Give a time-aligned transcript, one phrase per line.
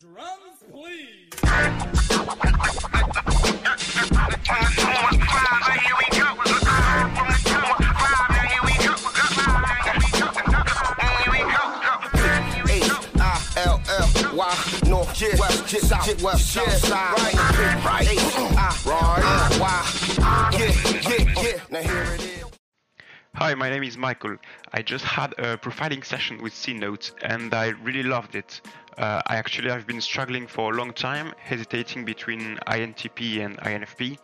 [0.00, 1.28] Drums, please.
[14.86, 17.34] North, west, south, west, right,
[17.84, 18.06] right,
[21.70, 22.44] now here it is.
[23.34, 24.36] Hi, my name is Michael.
[24.72, 28.60] I just had a profiling session with C Note and I really loved it.
[28.98, 34.18] Uh, I actually have been struggling for a long time, hesitating between INTP and INFP.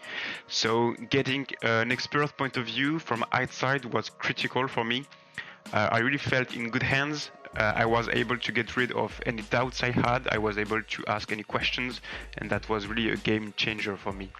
[0.49, 5.07] So getting an expert point of view from outside was critical for me.
[5.73, 7.31] Uh, I really felt in good hands.
[7.57, 10.29] Uh, I was able to get rid of any doubts I had.
[10.33, 12.01] I was able to ask any questions,
[12.39, 14.31] and that was really a game changer for me.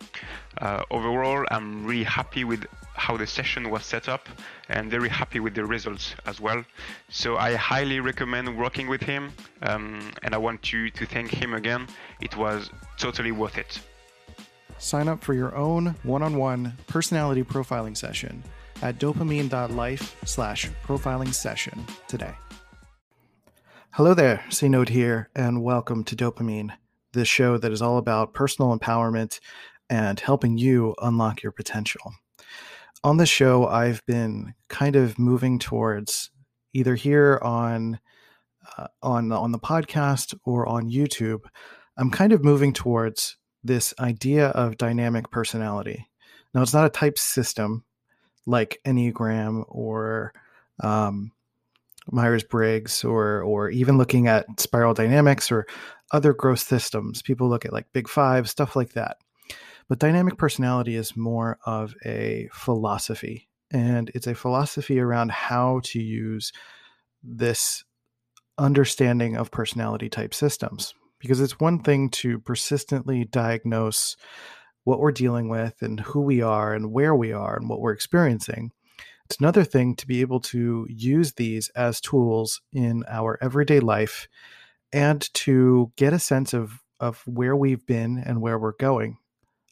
[0.59, 4.29] Uh, overall, I'm really happy with how the session was set up
[4.69, 6.65] and very happy with the results as well.
[7.09, 11.55] So I highly recommend working with him, um, and I want to, to thank him
[11.55, 11.87] again.
[12.21, 13.81] It was totally worth it.
[14.79, 18.43] Sign up for your own one-on-one personality profiling session
[18.83, 22.35] at dopeamine.life slash profiling session today.
[23.97, 26.71] Hello there, C Note here, and welcome to DOPEamine,
[27.13, 29.39] this show that is all about personal empowerment
[29.89, 32.13] and helping you unlock your potential.
[33.05, 36.33] On this show, I've been kind of moving towards
[36.73, 38.01] either here on
[38.77, 41.43] uh, on on the podcast or on YouTube.
[41.97, 46.09] I'm kind of moving towards this idea of dynamic personality.
[46.53, 47.85] Now, it's not a type system
[48.45, 50.33] like Enneagram or
[50.83, 51.31] um,
[52.11, 55.67] Myers Briggs or or even looking at spiral dynamics or
[56.13, 57.23] other growth systems.
[57.23, 59.19] People look at like Big Five, stuff like that.
[59.89, 66.01] But dynamic personality is more of a philosophy, and it's a philosophy around how to
[66.01, 66.53] use
[67.23, 67.85] this
[68.57, 70.95] understanding of personality type systems.
[71.19, 74.17] Because it's one thing to persistently diagnose
[74.85, 77.93] what we're dealing with and who we are and where we are and what we're
[77.93, 78.71] experiencing.
[79.27, 84.29] It's another thing to be able to use these as tools in our everyday life
[84.93, 89.17] and to get a sense of, of where we've been and where we're going.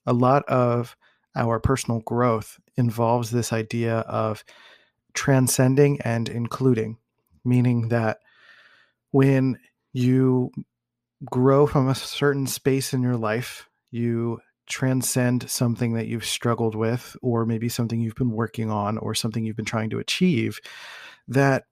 [0.07, 0.97] A lot of
[1.37, 4.43] our personal growth involves this idea of
[5.13, 6.97] transcending and including,
[7.45, 8.19] meaning that
[9.11, 9.59] when
[9.93, 10.51] you
[11.31, 17.17] grow from a certain space in your life, you transcend something that you've struggled with,
[17.23, 20.59] or maybe something you've been working on, or something you've been trying to achieve,
[21.29, 21.65] that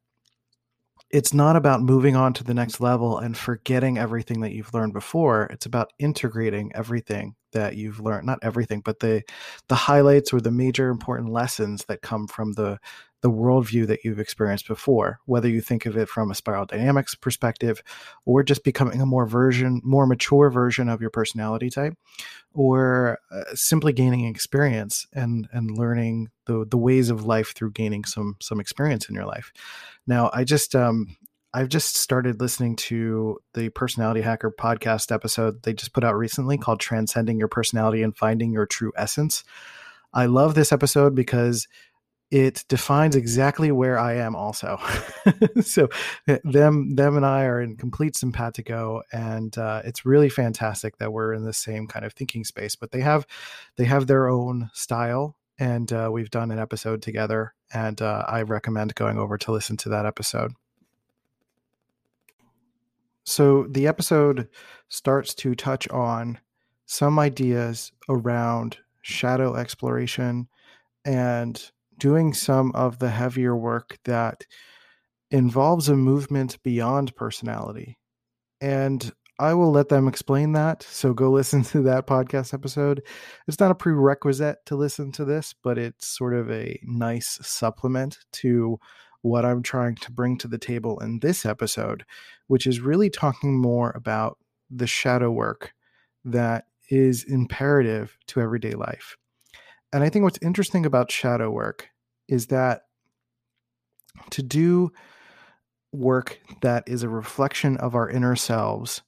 [1.11, 4.93] it's not about moving on to the next level and forgetting everything that you've learned
[4.93, 5.45] before.
[5.51, 9.23] It's about integrating everything that you've learned, not everything, but the
[9.69, 12.79] the highlights or the major important lessons that come from the
[13.23, 17.15] the worldview that you've experienced before, whether you think of it from a spiral dynamics
[17.15, 17.83] perspective
[18.25, 21.95] or just becoming a more version, more mature version of your personality type,
[22.53, 28.05] or uh, simply gaining experience and and learning the the ways of life through gaining
[28.05, 29.53] some some experience in your life.
[30.07, 31.17] Now, I just um
[31.53, 36.57] I've just started listening to the Personality Hacker podcast episode they just put out recently
[36.57, 39.45] called Transcending Your Personality and Finding Your True Essence.
[40.13, 41.69] I love this episode because
[42.31, 44.79] it defines exactly where I am also.
[45.63, 45.89] so
[46.45, 51.33] them them and I are in complete simpatico and uh, it's really fantastic that we're
[51.33, 53.27] in the same kind of thinking space but they have
[53.77, 58.43] they have their own style and uh, we've done an episode together and uh, I
[58.43, 60.53] recommend going over to listen to that episode.
[63.25, 64.49] So the episode
[64.89, 66.39] starts to touch on
[66.87, 70.49] some ideas around shadow exploration
[71.05, 71.71] and
[72.01, 74.45] doing some of the heavier work that
[75.31, 77.99] involves a movement beyond personality.
[78.61, 80.83] And I will let them explain that.
[80.83, 83.03] So go listen to that podcast episode.
[83.47, 88.19] It's not a prerequisite to listen to this, but it's sort of a nice supplement
[88.33, 88.79] to
[89.23, 92.05] what I'm trying to bring to the table in this episode,
[92.49, 94.39] which is really talking more about
[94.71, 95.73] the shadow work
[96.25, 99.17] that is imperative to everyday life.
[99.93, 101.89] And I think what's interesting about shadow work
[102.31, 102.83] is that
[104.31, 104.93] to do
[105.93, 109.03] work that is a reflection of our inner selves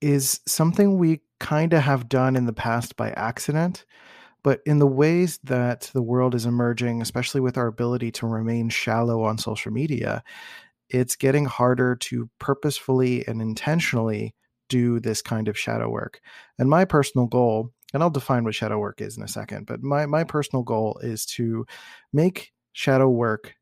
[0.00, 3.84] is something we kind of have done in the past by accident.
[4.42, 8.70] But in the ways that the world is emerging, especially with our ability to remain
[8.70, 10.22] shallow on social media,
[10.88, 14.34] it's getting harder to purposefully and intentionally
[14.68, 16.20] do this kind of shadow work.
[16.58, 19.82] And my personal goal, and I'll define what shadow work is in a second, but
[19.82, 21.66] my, my personal goal is to
[22.12, 23.54] make shadow work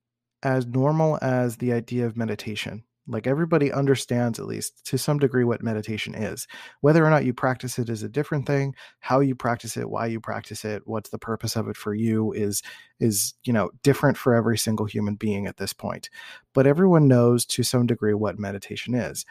[0.43, 2.85] as normal as the idea of meditation.
[3.11, 6.47] Like everybody understands, at least to some degree, what meditation is.
[6.83, 8.75] Whether or not you practice it is a different thing.
[9.01, 12.33] How you practice it, why you practice it, what's the purpose of it for you
[12.33, 12.63] is
[13.01, 16.11] is you know different for every single human being at this point.
[16.53, 19.25] But everyone knows to some degree what meditation is,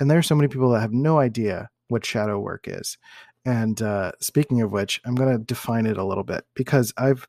[0.00, 2.98] and there are so many people that have no idea what shadow work is.
[3.44, 7.26] And uh, speaking of which, I'm going to define it a little bit because I've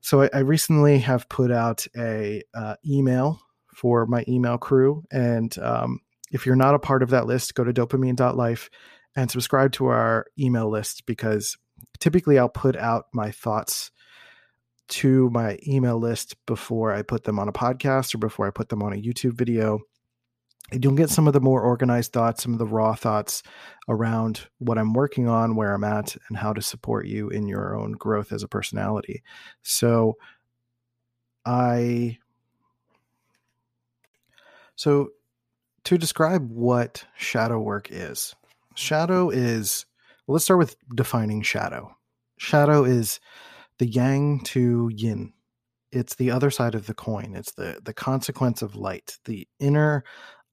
[0.00, 3.40] so I, I recently have put out a uh, email
[3.74, 5.04] for my email crew.
[5.12, 6.00] And um,
[6.32, 8.68] if you're not a part of that list, go to dopeamine.life
[9.14, 11.56] and subscribe to our email list because
[12.00, 13.90] typically I'll put out my thoughts
[14.88, 18.68] to my email list before I put them on a podcast or before I put
[18.68, 19.80] them on a YouTube video.
[20.80, 23.42] You'll get some of the more organized thoughts, some of the raw thoughts
[23.88, 27.76] around what I'm working on, where I'm at, and how to support you in your
[27.76, 29.22] own growth as a personality.
[29.62, 30.16] So
[31.44, 32.18] I
[34.76, 35.10] so,
[35.84, 38.34] to describe what shadow work is,
[38.74, 39.86] shadow is,
[40.26, 41.96] well, let's start with defining shadow.
[42.38, 43.20] Shadow is
[43.78, 45.32] the yang to yin.
[45.90, 47.34] It's the other side of the coin.
[47.36, 50.04] It's the, the consequence of light, the inner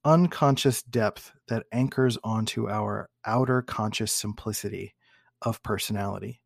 [0.05, 4.95] unconscious depth that anchors onto our outer conscious simplicity
[5.41, 6.39] of personality.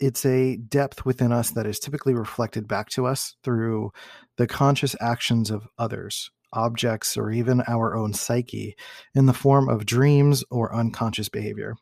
[0.00, 3.90] It's a depth within us that is typically reflected back to us through
[4.36, 8.76] the conscious actions of others, objects, or even our own psyche
[9.14, 11.74] in the form of dreams or unconscious behavior.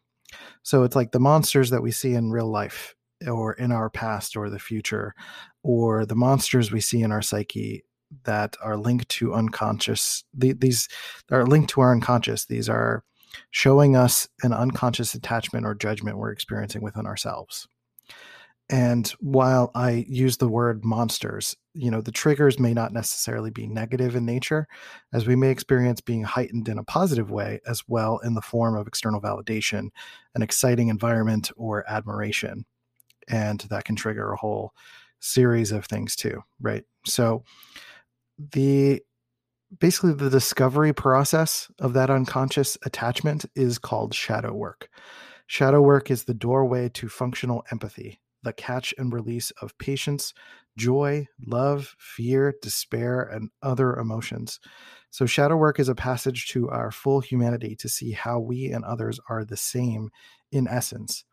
[0.63, 2.95] So it's like the monsters that we see in real life
[3.27, 5.15] or in our past or the future,
[5.63, 7.83] or the monsters we see in our psyche
[8.25, 10.25] that are linked to unconscious.
[10.33, 10.89] These
[11.31, 12.45] are linked to our unconscious.
[12.45, 13.05] These are
[13.51, 17.69] showing us an unconscious attachment or judgment we're experiencing within ourselves.
[18.69, 23.69] And while I use the word monsters, you know, the triggers may not necessarily be
[23.69, 24.67] negative in nature,
[25.13, 28.77] as we may experience being heightened in a positive way as well in the form
[28.77, 29.91] of external validation,
[30.35, 32.65] an exciting environment, or admiration.
[33.29, 34.73] And that can trigger a whole
[35.21, 36.85] series of things too, right?
[37.07, 37.45] So
[38.39, 39.03] the
[39.79, 44.89] basically the discovery process of that unconscious attachment is called shadow work.
[45.47, 50.33] Shadow work is the doorway to functional empathy the catch and release of patience,
[50.79, 54.61] joy, love, fear, despair, and other emotions.
[55.11, 58.85] So, shadow work is a passage to our full humanity to see how we and
[58.85, 60.11] others are the same
[60.53, 61.25] in essence.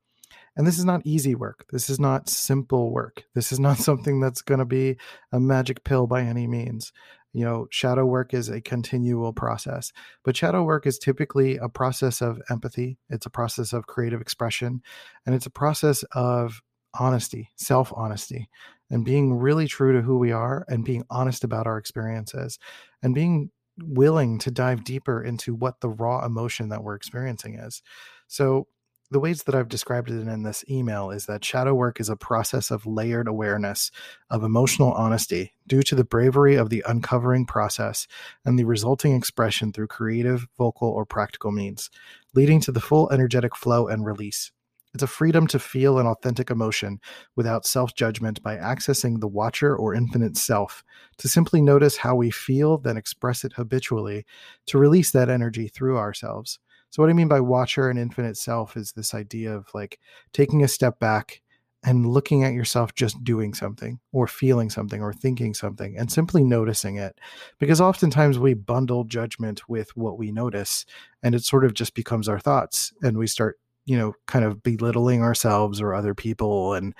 [0.56, 1.66] And this is not easy work.
[1.72, 3.24] This is not simple work.
[3.34, 4.98] This is not something that's going to be
[5.32, 6.92] a magic pill by any means.
[7.34, 9.92] You know, shadow work is a continual process,
[10.24, 13.00] but shadow work is typically a process of empathy.
[13.10, 14.84] It's a process of creative expression,
[15.26, 16.62] and it's a process of
[16.94, 18.50] honesty, self honesty,
[18.92, 22.60] and being really true to who we are and being honest about our experiences
[23.02, 27.82] and being willing to dive deeper into what the raw emotion that we're experiencing is.
[28.28, 28.68] So,
[29.14, 32.16] the ways that I've described it in this email is that shadow work is a
[32.16, 33.92] process of layered awareness
[34.32, 38.08] of emotional honesty due to the bravery of the uncovering process
[38.44, 41.92] and the resulting expression through creative, vocal, or practical means,
[42.34, 44.52] leading to the full energetic flow and release.
[44.96, 47.00] It's a freedom to feel an authentic emotion
[47.36, 50.84] without self judgment by accessing the watcher or infinite self,
[51.18, 54.26] to simply notice how we feel, then express it habitually,
[54.68, 56.58] to release that energy through ourselves.
[56.94, 60.00] So, what I mean by watcher and infinite self is this idea of like
[60.32, 61.42] taking a step back
[61.84, 66.44] and looking at yourself just doing something or feeling something or thinking something and simply
[66.44, 67.18] noticing it.
[67.58, 70.86] Because oftentimes we bundle judgment with what we notice
[71.24, 74.62] and it sort of just becomes our thoughts and we start you know kind of
[74.62, 76.94] belittling ourselves or other people and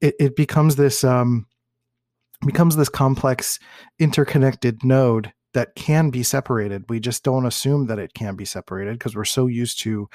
[0.00, 1.46] it, it becomes this um
[2.44, 3.60] becomes this complex
[4.00, 6.84] interconnected node that can be separated.
[6.88, 10.08] We just don't assume that it can be separated because we're so used to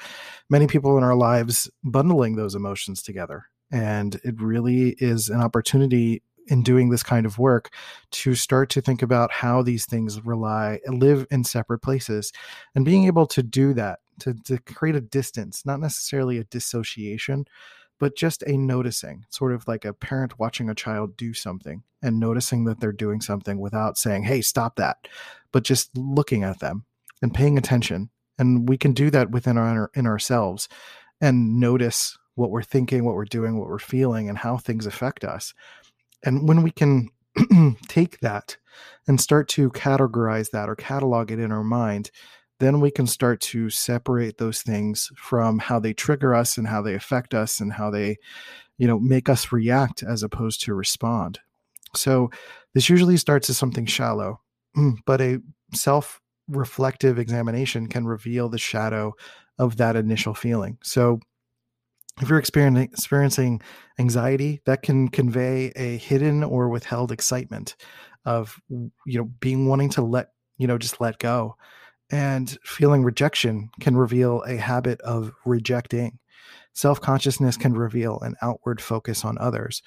[0.48, 3.44] many people in our lives bundling those emotions together.
[3.70, 7.74] And it really is an opportunity in doing this kind of work
[8.12, 12.32] to start to think about how these things rely live in separate places
[12.74, 17.44] and being able to do that to, to create a distance, not necessarily a dissociation,
[18.00, 22.20] but just a noticing, sort of like a parent watching a child do something and
[22.20, 25.08] noticing that they're doing something without saying, hey, stop that,
[25.52, 26.84] but just looking at them
[27.22, 28.10] and paying attention.
[28.38, 30.68] And we can do that within our in ourselves
[31.20, 35.24] and notice what we're thinking, what we're doing, what we're feeling, and how things affect
[35.24, 35.54] us.
[36.24, 37.08] And when we can
[37.88, 38.56] take that
[39.06, 42.10] and start to categorize that or catalog it in our mind,
[42.60, 46.82] then we can start to separate those things from how they trigger us and how
[46.82, 48.16] they affect us and how they
[48.78, 51.40] you know make us react as opposed to respond
[51.96, 52.30] so
[52.74, 54.40] this usually starts as something shallow
[54.76, 55.40] mm, but a
[55.72, 59.14] self reflective examination can reveal the shadow
[59.58, 60.78] of that initial feeling.
[60.82, 61.20] So,
[62.20, 63.60] if you're experiencing experiencing
[63.98, 67.76] anxiety, that can convey a hidden or withheld excitement
[68.24, 71.56] of you know being wanting to let you know just let go.
[72.10, 76.18] And feeling rejection can reveal a habit of rejecting.
[76.74, 79.82] Self-consciousness can reveal an outward focus on others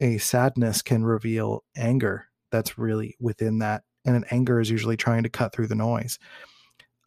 [0.00, 5.22] a sadness can reveal anger that's really within that and an anger is usually trying
[5.22, 6.18] to cut through the noise.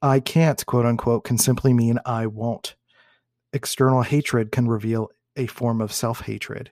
[0.02, 2.76] I can't quote unquote can simply mean i won't.
[3.52, 6.72] External hatred can reveal a form of self-hatred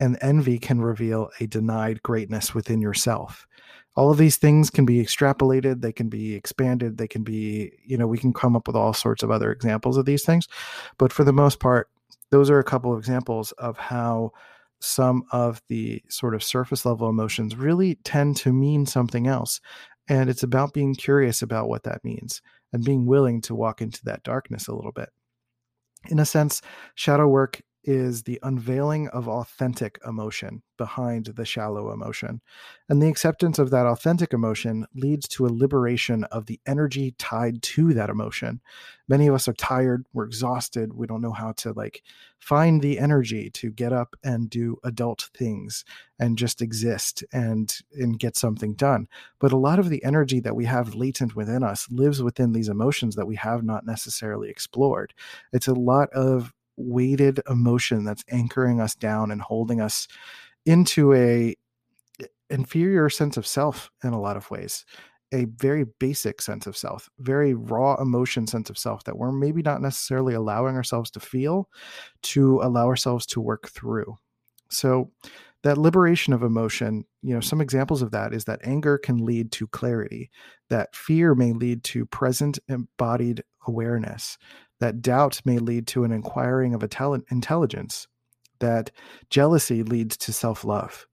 [0.00, 3.46] and envy can reveal a denied greatness within yourself.
[3.96, 7.98] All of these things can be extrapolated they can be expanded they can be you
[7.98, 10.46] know we can come up with all sorts of other examples of these things
[10.98, 11.88] but for the most part
[12.30, 14.30] those are a couple of examples of how
[14.80, 19.60] some of the sort of surface level emotions really tend to mean something else
[20.08, 22.40] and it's about being curious about what that means
[22.72, 25.10] and being willing to walk into that darkness a little bit.
[26.08, 26.62] In a sense
[26.94, 32.42] shadow work is the unveiling of authentic emotion behind the shallow emotion.
[32.86, 37.62] And the acceptance of that authentic emotion leads to a liberation of the energy tied
[37.62, 38.60] to that emotion.
[39.08, 42.02] Many of us are tired, we're exhausted, we don't know how to like
[42.38, 45.86] find the energy to get up and do adult things
[46.20, 49.08] and just exist and and get something done.
[49.38, 52.68] But a lot of the energy that we have latent within us lives within these
[52.68, 55.14] emotions that we have not necessarily explored.
[55.54, 60.08] It's a lot of weighted emotion that's anchoring us down and holding us
[60.64, 61.54] into a
[62.50, 64.84] inferior sense of self in a lot of ways
[65.32, 69.62] a very basic sense of self very raw emotion sense of self that we're maybe
[69.62, 71.68] not necessarily allowing ourselves to feel
[72.22, 74.16] to allow ourselves to work through.
[74.70, 75.10] So
[75.62, 79.52] that liberation of emotion you know some examples of that is that anger can lead
[79.52, 80.30] to clarity
[80.70, 84.38] that fear may lead to present embodied awareness
[84.80, 88.06] that doubt may lead to an inquiring of intelligence,
[88.60, 88.90] that
[89.30, 91.06] jealousy leads to self love,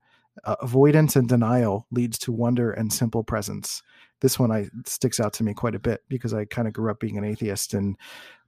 [0.44, 3.82] uh, avoidance and denial leads to wonder and simple presence.
[4.22, 6.90] This one I sticks out to me quite a bit because I kind of grew
[6.90, 7.98] up being an atheist and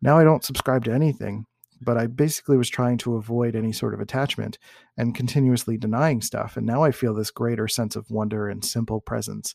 [0.01, 1.45] now I don't subscribe to anything.
[1.79, 4.57] But I basically was trying to avoid any sort of attachment
[4.97, 6.57] and continuously denying stuff.
[6.57, 9.53] And now I feel this greater sense of wonder and simple presence.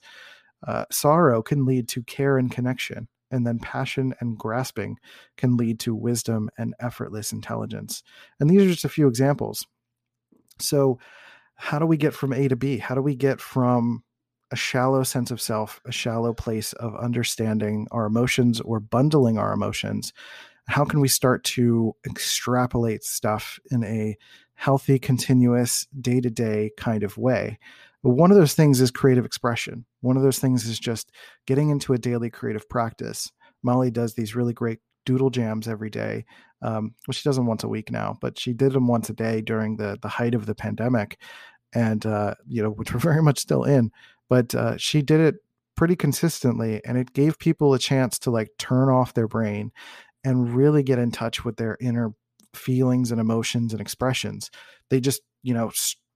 [0.64, 4.98] Uh, sorrow can lead to care and connection and then passion and grasping
[5.36, 8.02] can lead to wisdom and effortless intelligence.
[8.38, 9.66] And these are just a few examples.
[10.60, 10.98] So,
[11.54, 12.78] how do we get from A to B?
[12.78, 14.04] How do we get from
[14.50, 19.52] a shallow sense of self, a shallow place of understanding our emotions or bundling our
[19.52, 20.12] emotions?
[20.68, 24.16] How can we start to extrapolate stuff in a
[24.54, 27.58] healthy, continuous, day to day kind of way?
[28.02, 29.85] But one of those things is creative expression.
[30.00, 31.12] One of those things is just
[31.47, 33.30] getting into a daily creative practice.
[33.62, 36.25] Molly does these really great doodle jams every day.
[36.62, 39.14] Um, well, she does them once a week now, but she did them once a
[39.14, 41.18] day during the the height of the pandemic,
[41.75, 43.90] and uh, you know, which we're very much still in.
[44.28, 45.37] But uh, she did it
[45.76, 49.73] pretty consistently, and it gave people a chance to like turn off their brain
[50.25, 52.12] and really get in touch with their inner
[52.54, 54.50] feelings and emotions and expressions.
[54.90, 55.73] They just, you know,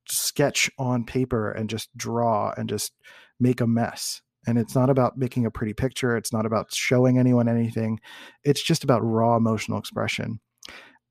[0.09, 2.93] sketch on paper and just draw and just
[3.39, 4.23] make a mess.
[4.47, 6.17] And it's not about making a pretty picture.
[6.17, 8.01] It's not about showing anyone anything.
[8.45, 10.41] It's just about raw emotional expression.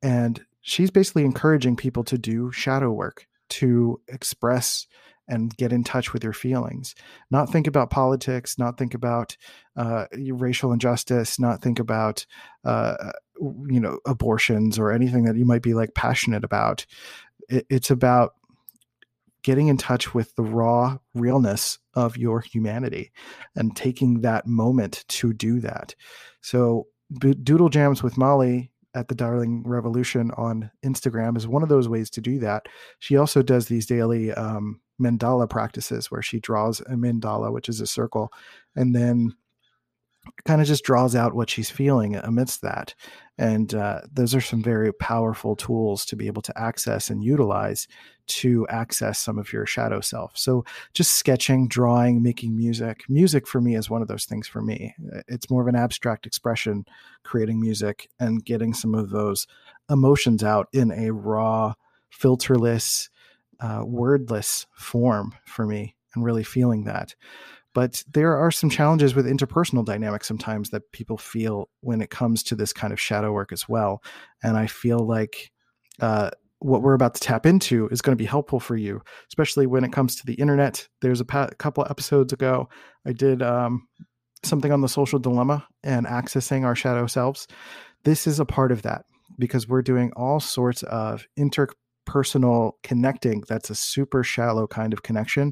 [0.01, 4.87] And she's basically encouraging people to do shadow work, to express
[5.27, 6.93] and get in touch with your feelings
[7.31, 9.35] not think about politics not think about
[9.75, 12.25] uh, racial injustice not think about
[12.63, 13.11] uh,
[13.67, 16.85] you know abortions or anything that you might be like passionate about
[17.49, 18.33] it, it's about
[19.45, 23.11] getting in touch with the raw realness of your humanity
[23.55, 25.93] and taking that moment to do that.
[26.41, 26.87] So,
[27.19, 32.09] Doodle Jams with Molly at the Darling Revolution on Instagram is one of those ways
[32.11, 32.65] to do that.
[32.97, 37.79] She also does these daily um, mandala practices where she draws a mandala, which is
[37.79, 38.31] a circle,
[38.75, 39.35] and then
[40.45, 42.95] kind of just draws out what she's feeling amidst that.
[43.37, 47.87] And uh, those are some very powerful tools to be able to access and utilize
[48.27, 50.37] to access some of your shadow self.
[50.37, 53.03] So, just sketching, drawing, making music.
[53.09, 54.95] Music for me is one of those things for me.
[55.27, 56.85] It's more of an abstract expression,
[57.23, 59.47] creating music and getting some of those
[59.89, 61.73] emotions out in a raw,
[62.11, 63.09] filterless,
[63.59, 67.15] uh, wordless form for me, and really feeling that.
[67.75, 72.41] But there are some challenges with interpersonal dynamics sometimes that people feel when it comes
[72.43, 74.01] to this kind of shadow work as well.
[74.41, 75.51] And I feel like
[75.99, 79.67] uh, what we're about to tap into is going to be helpful for you, especially
[79.67, 80.87] when it comes to the internet.
[81.01, 82.69] There's a pa- couple episodes ago,
[83.05, 83.87] I did um,
[84.43, 87.47] something on the social dilemma and accessing our shadow selves,
[88.05, 89.05] this is a part of that
[89.37, 95.51] because we're doing all sorts of interpersonal connecting that's a super shallow kind of connection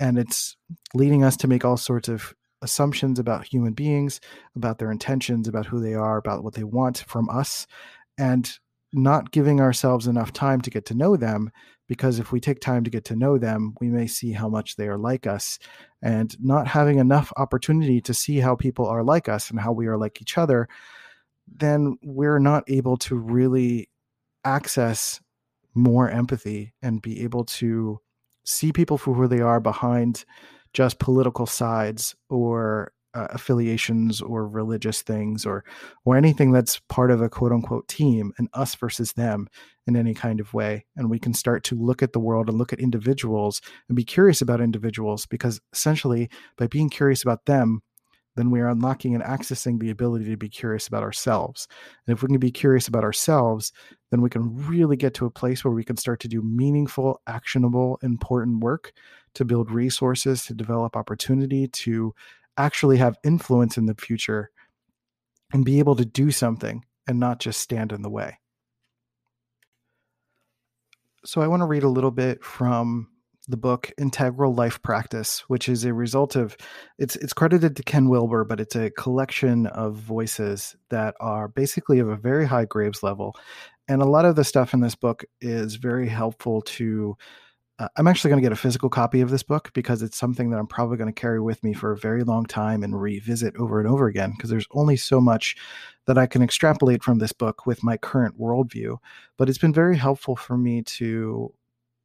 [0.00, 0.56] and it's
[0.94, 4.20] leading us to make all sorts of assumptions about human beings
[4.56, 7.66] about their intentions about who they are about what they want from us
[8.16, 8.58] and
[8.92, 11.50] not giving ourselves enough time to get to know them
[11.88, 14.76] because if we take time to get to know them we may see how much
[14.76, 15.58] they are like us.
[16.00, 19.86] And not having enough opportunity to see how people are like us and how we
[19.88, 20.68] are like each other
[21.56, 23.88] then we're not able to really
[24.44, 25.20] access
[25.74, 28.00] more empathy and be able to
[28.44, 30.24] see people for who they are behind
[30.72, 35.64] just political sides or uh, affiliations or religious things or
[36.04, 39.48] or anything that's part of a quote unquote team and us versus them
[39.88, 42.56] in any kind of way and we can start to look at the world and
[42.56, 47.82] look at individuals and be curious about individuals because essentially by being curious about them
[48.36, 51.66] then we are unlocking and accessing the ability to be curious about ourselves.
[52.06, 53.72] And if we can be curious about ourselves,
[54.12, 57.20] then we can really get to a place where we can start to do meaningful,
[57.26, 58.92] actionable, important work
[59.34, 62.14] to build resources, to develop opportunity, to
[62.58, 64.50] actually have influence in the future
[65.52, 68.38] and be able to do something and not just stand in the way.
[71.24, 73.08] So, I want to read a little bit from
[73.48, 76.56] the book Integral Life Practice, which is a result of
[76.98, 81.98] it's it's credited to Ken Wilber, but it's a collection of voices that are basically
[81.98, 83.34] of a very high Graves level.
[83.88, 87.16] And a lot of the stuff in this book is very helpful to
[87.78, 90.50] uh, I'm actually going to get a physical copy of this book because it's something
[90.50, 93.56] that I'm probably going to carry with me for a very long time and revisit
[93.56, 95.56] over and over again because there's only so much
[96.06, 98.98] that I can extrapolate from this book with my current worldview.
[99.36, 101.52] But it's been very helpful for me to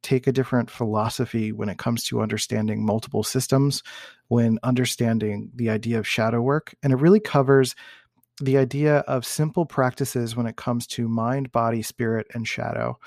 [0.02, 3.82] take a different philosophy when it comes to understanding multiple systems,
[4.28, 6.74] when understanding the idea of shadow work.
[6.82, 7.74] And it really covers
[8.40, 12.98] the idea of simple practices when it comes to mind, body, spirit, and shadow.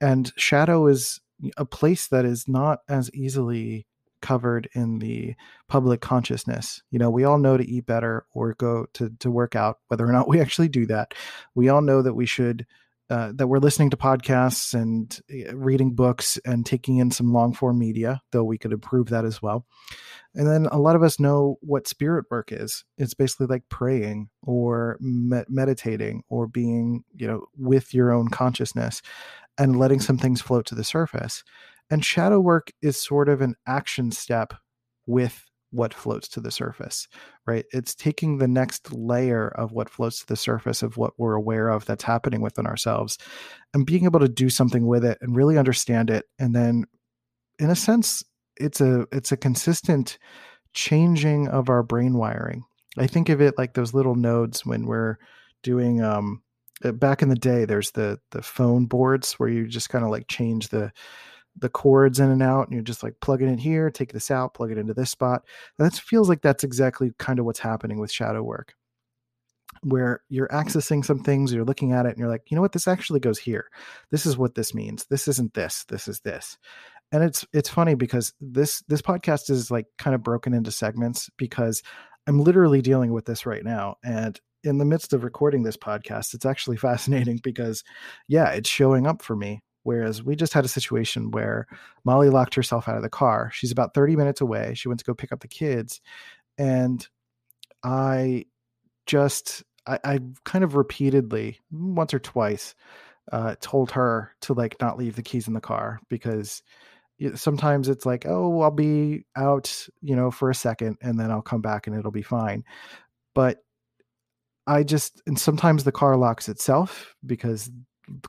[0.00, 1.20] And shadow is
[1.56, 3.86] a place that is not as easily
[4.22, 5.34] covered in the
[5.68, 6.82] public consciousness.
[6.90, 10.06] You know, we all know to eat better or go to to work out, whether
[10.06, 11.14] or not we actually do that.
[11.54, 12.66] We all know that we should
[13.08, 17.54] uh, that we're listening to podcasts and eh, reading books and taking in some long
[17.54, 19.64] form media, though we could improve that as well.
[20.34, 22.84] And then a lot of us know what spirit work is.
[22.98, 29.02] It's basically like praying or me- meditating or being, you know, with your own consciousness
[29.58, 31.42] and letting some things float to the surface.
[31.90, 34.54] And shadow work is sort of an action step
[35.06, 37.06] with what floats to the surface,
[37.46, 37.64] right?
[37.72, 41.68] It's taking the next layer of what floats to the surface of what we're aware
[41.68, 43.18] of that's happening within ourselves
[43.74, 46.24] and being able to do something with it and really understand it.
[46.38, 46.84] And then
[47.58, 48.24] in a sense,
[48.56, 50.18] it's a it's a consistent
[50.72, 52.64] changing of our brain wiring.
[52.96, 55.16] I think of it like those little nodes when we're
[55.62, 56.42] doing um
[56.86, 60.10] Uh, back in the day there's the the phone boards where you just kind of
[60.10, 60.92] like change the
[61.58, 64.30] the cords in and out and you're just like plug it in here take this
[64.30, 65.42] out plug it into this spot.
[65.78, 68.74] And that feels like that's exactly kind of what's happening with shadow work
[69.82, 72.72] where you're accessing some things you're looking at it and you're like you know what?
[72.72, 73.68] This actually goes here.
[74.10, 75.06] This is what this means.
[75.06, 75.84] This isn't this.
[75.84, 76.58] This is this.
[77.12, 81.30] And it's it's funny because this this podcast is like kind of broken into segments
[81.36, 81.82] because
[82.26, 86.34] i'm literally dealing with this right now and in the midst of recording this podcast
[86.34, 87.84] it's actually fascinating because
[88.28, 91.68] yeah it's showing up for me Whereas we just had a situation where
[92.04, 93.52] Molly locked herself out of the car.
[93.54, 94.74] She's about 30 minutes away.
[94.74, 96.00] She went to go pick up the kids.
[96.58, 97.06] And
[97.84, 98.46] I
[99.06, 102.74] just, I, I kind of repeatedly, once or twice,
[103.30, 106.64] uh, told her to like not leave the keys in the car because
[107.36, 111.42] sometimes it's like, oh, I'll be out, you know, for a second and then I'll
[111.42, 112.64] come back and it'll be fine.
[113.36, 113.58] But
[114.66, 117.70] I just, and sometimes the car locks itself because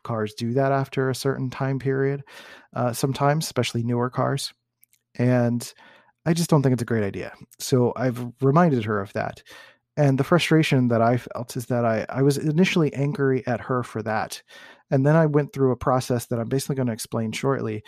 [0.04, 2.24] cars do that after a certain time period
[2.76, 4.54] uh, sometimes especially newer cars
[5.16, 5.74] and
[6.26, 7.34] i just don't think it's a great idea.
[7.60, 9.44] So i've reminded her of that
[9.96, 13.84] and the frustration that i felt is that i, I was initially angry at her
[13.84, 14.42] for that
[14.92, 17.84] and then i went through a process that i'm basically going to explain shortly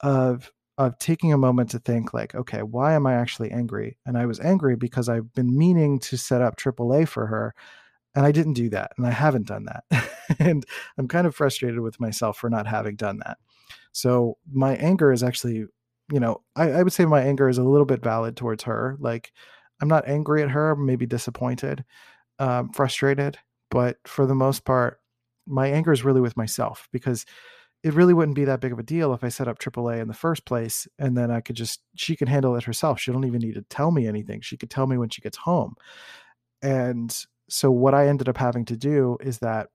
[0.00, 3.96] of of taking a moment to think like okay why am i actually angry?
[4.06, 7.54] And i was angry because i've been meaning to set up AAA for her
[8.14, 10.08] and I didn't do that, and I haven't done that.
[10.38, 10.64] and
[10.98, 13.38] I'm kind of frustrated with myself for not having done that.
[13.92, 15.66] So my anger is actually,
[16.12, 18.96] you know, I, I would say my anger is a little bit valid towards her.
[18.98, 19.32] Like
[19.80, 21.84] I'm not angry at her, maybe disappointed,
[22.38, 23.38] um, frustrated,
[23.70, 25.00] but for the most part,
[25.46, 27.24] my anger is really with myself because
[27.82, 30.08] it really wouldn't be that big of a deal if I set up AAA in
[30.08, 32.98] the first place and then I could just she can handle it herself.
[32.98, 34.40] She don't even need to tell me anything.
[34.40, 35.74] She could tell me when she gets home.
[36.62, 37.14] And
[37.48, 39.68] so what I ended up having to do is that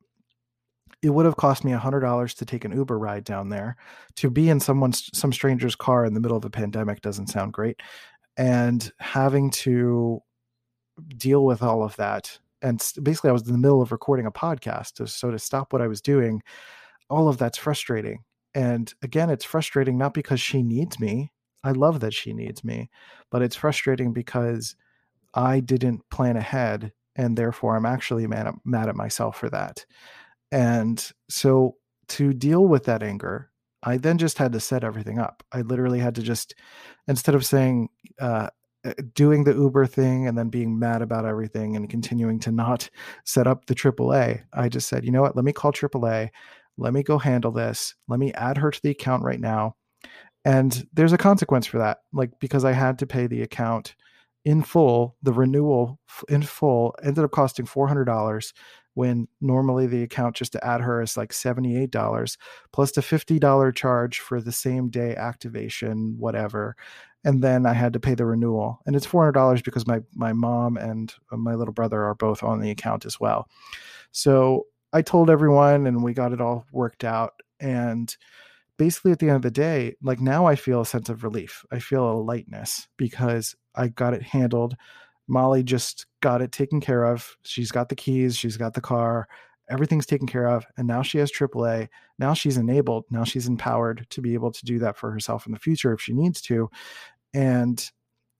[1.01, 3.77] it would have cost me a hundred dollars to take an Uber ride down there.
[4.17, 7.53] To be in someone's some stranger's car in the middle of a pandemic doesn't sound
[7.53, 7.79] great.
[8.37, 10.21] And having to
[11.15, 12.39] deal with all of that.
[12.61, 15.07] And basically I was in the middle of recording a podcast.
[15.07, 16.41] So to stop what I was doing,
[17.09, 18.23] all of that's frustrating.
[18.53, 21.31] And again, it's frustrating not because she needs me.
[21.63, 22.89] I love that she needs me,
[23.29, 24.75] but it's frustrating because
[25.33, 29.85] I didn't plan ahead and therefore I'm actually mad at, mad at myself for that.
[30.53, 31.75] And so
[32.09, 33.51] to deal with that anger,
[33.83, 35.43] I then just had to set everything up.
[35.51, 36.55] I literally had to just,
[37.09, 37.89] instead of saying,
[38.21, 38.47] uh,
[38.85, 42.89] uh doing the Uber thing and then being mad about everything and continuing to not
[43.25, 46.29] set up the AAA, I just said, you know what, let me call AAA.
[46.77, 47.95] Let me go handle this.
[48.07, 49.75] Let me add her to the account right now.
[50.45, 53.95] And there's a consequence for that, like because I had to pay the account
[54.45, 58.53] in full, the renewal in full ended up costing $400
[58.93, 62.37] when normally the account just to add her is like $78
[62.73, 66.75] plus the $50 charge for the same day activation, whatever.
[67.23, 68.79] And then I had to pay the renewal.
[68.85, 72.59] And it's $400 because my, my mom and uh, my little brother are both on
[72.59, 73.47] the account as well.
[74.11, 77.33] So I told everyone and we got it all worked out.
[77.59, 78.15] And
[78.77, 81.65] basically at the end of the day, like now I feel a sense of relief.
[81.71, 84.75] I feel a lightness because I got it handled.
[85.27, 87.37] Molly just got it taken care of.
[87.43, 89.27] She's got the keys, she's got the car,
[89.69, 90.65] everything's taken care of.
[90.77, 91.87] And now she has AAA.
[92.17, 93.05] Now she's enabled.
[93.09, 96.01] Now she's empowered to be able to do that for herself in the future if
[96.01, 96.69] she needs to.
[97.33, 97.89] And,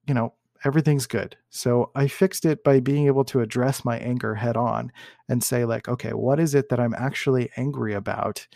[0.07, 0.33] you know,
[0.65, 1.37] everything's good.
[1.49, 4.91] So I fixed it by being able to address my anger head on
[5.29, 8.47] and say, like, okay, what is it that I'm actually angry about?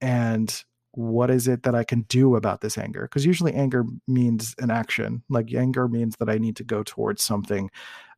[0.00, 0.62] And
[0.98, 3.02] what is it that I can do about this anger?
[3.02, 5.22] Because usually anger means an action.
[5.28, 7.70] Like anger means that I need to go towards something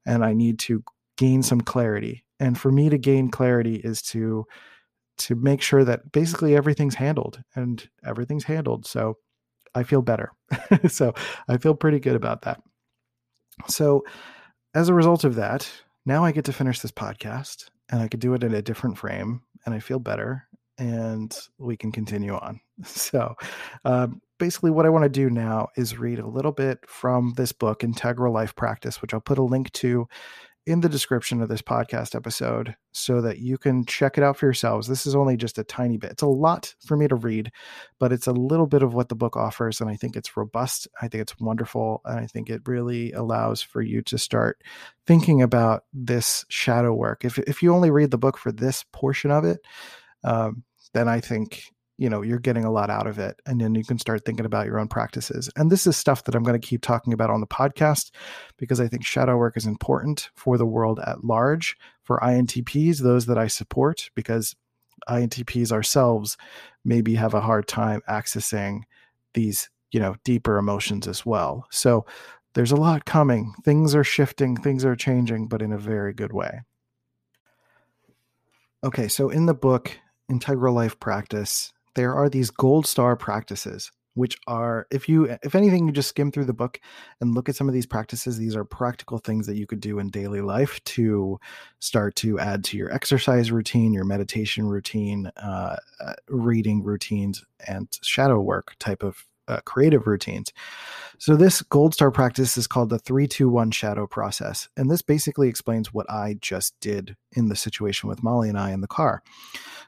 [0.07, 0.83] and I need to
[1.19, 2.25] gain some clarity.
[2.39, 4.47] And for me to gain clarity is to
[5.19, 8.87] to make sure that basically everything's handled and everything's handled.
[8.87, 9.19] So
[9.75, 10.33] I feel better.
[10.89, 11.13] so
[11.47, 12.63] I feel pretty good about that.
[13.69, 14.05] So
[14.73, 15.71] as a result of that,
[16.07, 18.97] now I get to finish this podcast and I could do it in a different
[18.97, 20.47] frame and I feel better
[20.81, 22.61] and we can continue on.
[22.83, 23.35] So,
[23.85, 24.07] uh,
[24.39, 27.85] basically, what I want to do now is read a little bit from this book,
[27.85, 30.09] Integral Life Practice, which I'll put a link to
[30.67, 34.47] in the description of this podcast episode so that you can check it out for
[34.47, 34.87] yourselves.
[34.87, 36.13] This is only just a tiny bit.
[36.13, 37.53] It's a lot for me to read,
[37.99, 39.81] but it's a little bit of what the book offers.
[39.83, 40.89] And I think it's robust.
[41.03, 42.01] I think it's wonderful.
[42.07, 44.63] And I think it really allows for you to start
[45.07, 47.27] thinking about this shadow work.
[47.27, 49.61] If, if you only read the book for this portion of it,
[50.25, 51.65] um, then I think
[51.99, 54.47] you know you're getting a lot out of it and then you can start thinking
[54.47, 57.29] about your own practices and this is stuff that i'm going to keep talking about
[57.29, 58.11] on the podcast
[58.57, 63.27] because i think shadow work is important for the world at large for INTPs those
[63.27, 64.57] that i support because
[65.09, 66.37] INTPs ourselves
[66.85, 68.83] maybe have a hard time accessing
[69.35, 71.67] these you know deeper emotions as well.
[71.71, 72.07] So
[72.55, 73.55] there's a lot coming.
[73.65, 76.63] Things are shifting things are changing but in a very good way.
[78.85, 79.99] Okay so in the book
[80.31, 85.87] integral life practice, there are these gold star practices which are if you if anything
[85.87, 86.81] you just skim through the book
[87.21, 89.99] and look at some of these practices these are practical things that you could do
[89.99, 91.39] in daily life to
[91.79, 97.89] start to add to your exercise routine your meditation routine uh, uh reading routines and
[98.03, 100.53] shadow work type of uh, creative routines.
[101.19, 104.69] So, this gold star practice is called the 321 shadow process.
[104.77, 108.71] And this basically explains what I just did in the situation with Molly and I
[108.71, 109.23] in the car.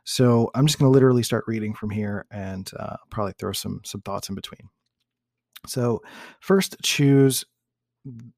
[0.04, 3.80] So, I'm just going to literally start reading from here and uh, probably throw some,
[3.84, 4.68] some thoughts in between.
[5.66, 6.02] So,
[6.40, 7.44] first, choose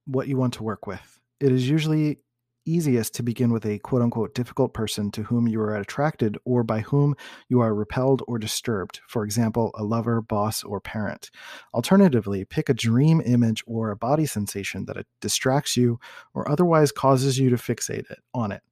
[0.07, 1.21] what you want to work with.
[1.41, 2.19] It is usually
[2.65, 6.63] easiest to begin with a quote unquote difficult person to whom you are attracted or
[6.63, 7.15] by whom
[7.49, 11.31] you are repelled or disturbed, for example, a lover, boss, or parent.
[11.73, 15.99] Alternatively, pick a dream image or a body sensation that distracts you
[16.35, 18.63] or otherwise causes you to fixate it, on it.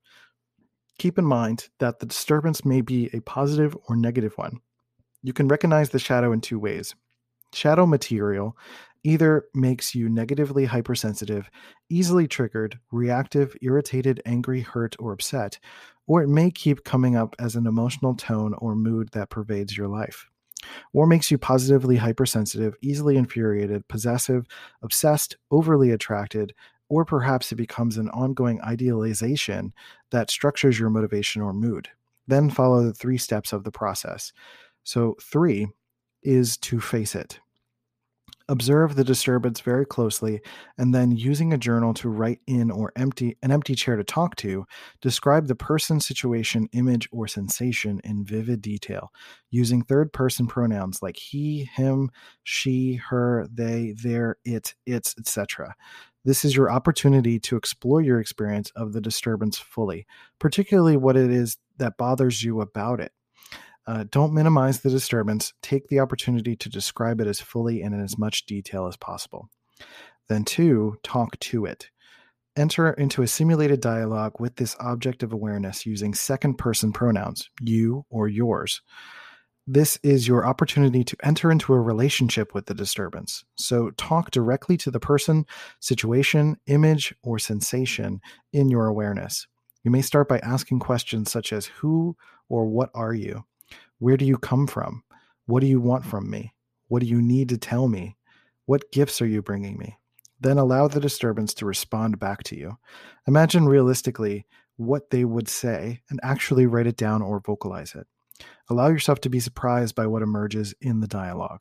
[0.99, 4.61] Keep in mind that the disturbance may be a positive or negative one.
[5.23, 6.95] You can recognize the shadow in two ways.
[7.53, 8.57] Shadow material
[9.05, 11.51] either makes you negatively hypersensitive,
[11.89, 15.59] easily triggered, reactive, irritated, angry, hurt, or upset,
[16.07, 19.89] or it may keep coming up as an emotional tone or mood that pervades your
[19.89, 20.29] life.
[20.93, 24.47] Or makes you positively hypersensitive, easily infuriated, possessive,
[24.83, 26.55] obsessed, overly attracted,
[26.89, 29.73] or perhaps it becomes an ongoing idealization
[30.11, 31.89] that structures your motivation or mood.
[32.29, 34.33] Then follow the three steps of the process.
[34.85, 35.69] So, three
[36.23, 37.41] is to face it.
[38.53, 40.43] Observe the disturbance very closely
[40.77, 44.37] and then using a journal to write in or empty an empty chair to talk
[44.37, 44.67] to,
[45.01, 49.11] describe the person, situation, image, or sensation in vivid detail
[49.51, 52.11] using third person pronouns like he, him,
[52.43, 55.75] she, her, they, their, it, its, etc.
[56.23, 60.07] This is your opportunity to explore your experience of the disturbance fully,
[60.39, 63.13] particularly what it is that bothers you about it.
[63.87, 65.53] Uh, don't minimize the disturbance.
[65.63, 69.49] Take the opportunity to describe it as fully and in as much detail as possible.
[70.29, 71.91] Then, two, talk to it.
[72.57, 78.05] Enter into a simulated dialogue with this object of awareness using second person pronouns, you
[78.11, 78.83] or yours.
[79.67, 83.45] This is your opportunity to enter into a relationship with the disturbance.
[83.57, 85.47] So, talk directly to the person,
[85.81, 88.21] situation, image, or sensation
[88.53, 89.47] in your awareness.
[89.85, 92.17] You may start by asking questions such as Who
[92.49, 93.45] or what are you?
[94.03, 95.05] Where do you come from?
[95.47, 96.55] What do you want from me?
[96.89, 98.17] What do you need to tell me?
[98.67, 99.97] What gifts are you bringing me?
[100.41, 102.79] Then allow the disturbance to respond back to you.
[103.29, 108.09] Imagine realistically what they would say and actually write it down or vocalize it.
[108.69, 111.61] Allow yourself to be surprised by what emerges in the dialogue.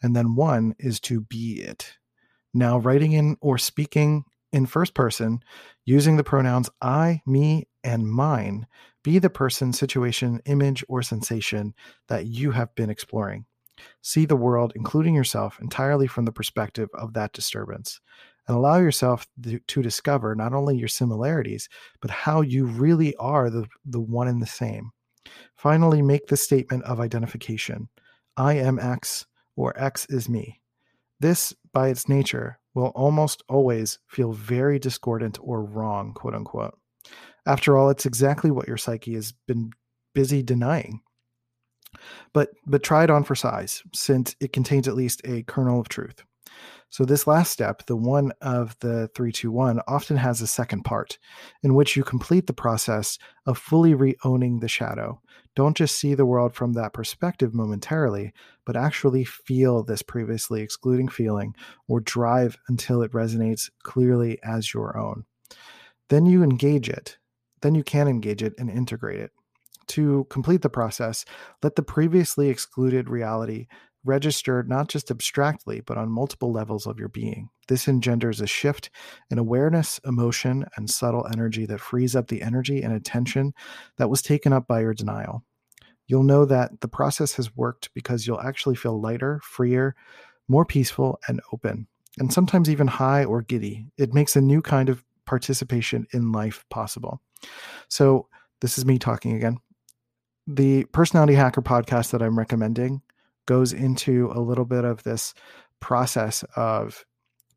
[0.00, 1.94] And then one is to be it.
[2.54, 5.40] Now, writing in or speaking in first person
[5.84, 8.68] using the pronouns I, me, and mine
[9.06, 11.72] be the person, situation, image, or sensation
[12.08, 13.44] that you have been exploring.
[14.02, 18.00] See the world, including yourself, entirely from the perspective of that disturbance.
[18.48, 21.68] And allow yourself to discover not only your similarities,
[22.00, 24.90] but how you really are the, the one and the same.
[25.54, 27.88] Finally, make the statement of identification
[28.36, 30.60] I am X, or X is me.
[31.20, 36.76] This, by its nature, will almost always feel very discordant or wrong, quote unquote.
[37.46, 39.70] After all, it's exactly what your psyche has been
[40.14, 41.00] busy denying.
[42.32, 45.88] But but try it on for size, since it contains at least a kernel of
[45.88, 46.24] truth.
[46.88, 51.18] So this last step, the one of the 321, often has a second part
[51.62, 55.20] in which you complete the process of fully re-owning the shadow.
[55.56, 58.32] Don't just see the world from that perspective momentarily,
[58.64, 61.54] but actually feel this previously excluding feeling
[61.88, 65.24] or drive until it resonates clearly as your own.
[66.08, 67.18] Then you engage it
[67.62, 69.32] then you can engage it and integrate it.
[69.88, 71.24] To complete the process,
[71.62, 73.66] let the previously excluded reality
[74.04, 77.48] register not just abstractly, but on multiple levels of your being.
[77.68, 78.90] This engenders a shift
[79.30, 83.52] in awareness, emotion, and subtle energy that frees up the energy and attention
[83.96, 85.44] that was taken up by your denial.
[86.06, 89.96] You'll know that the process has worked because you'll actually feel lighter, freer,
[90.46, 91.88] more peaceful, and open,
[92.18, 93.86] and sometimes even high or giddy.
[93.98, 97.20] It makes a new kind of participation in life possible.
[97.88, 98.28] So,
[98.60, 99.58] this is me talking again.
[100.46, 103.02] The Personality Hacker podcast that I'm recommending
[103.46, 105.34] goes into a little bit of this
[105.80, 107.04] process of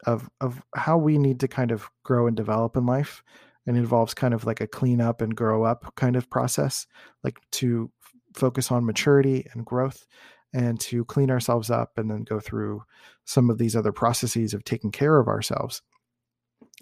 [0.05, 3.23] of of how we need to kind of grow and develop in life
[3.67, 6.87] and involves kind of like a clean up and grow up kind of process
[7.23, 7.91] like to
[8.35, 10.05] focus on maturity and growth
[10.53, 12.81] and to clean ourselves up and then go through
[13.25, 15.81] some of these other processes of taking care of ourselves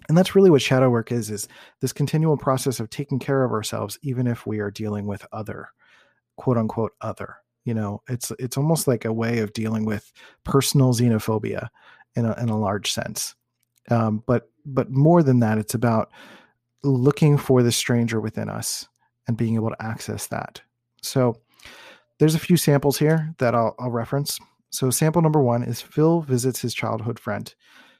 [0.08, 1.48] and that's really what shadow work is is
[1.80, 5.68] this continual process of taking care of ourselves even if we are dealing with other
[6.36, 7.36] quote unquote other
[7.68, 8.02] you know?
[8.08, 10.10] It's it's almost like a way of dealing with
[10.42, 11.68] personal xenophobia
[12.16, 13.34] in a, in a large sense.
[13.90, 16.10] Um, but but more than that it's about
[16.82, 18.88] looking for the stranger within us
[19.26, 20.62] and being able to access that.
[21.02, 21.36] So
[22.18, 24.38] there's a few samples here that I'll, I'll reference.
[24.70, 27.54] So sample number one is Phil visits his childhood friend.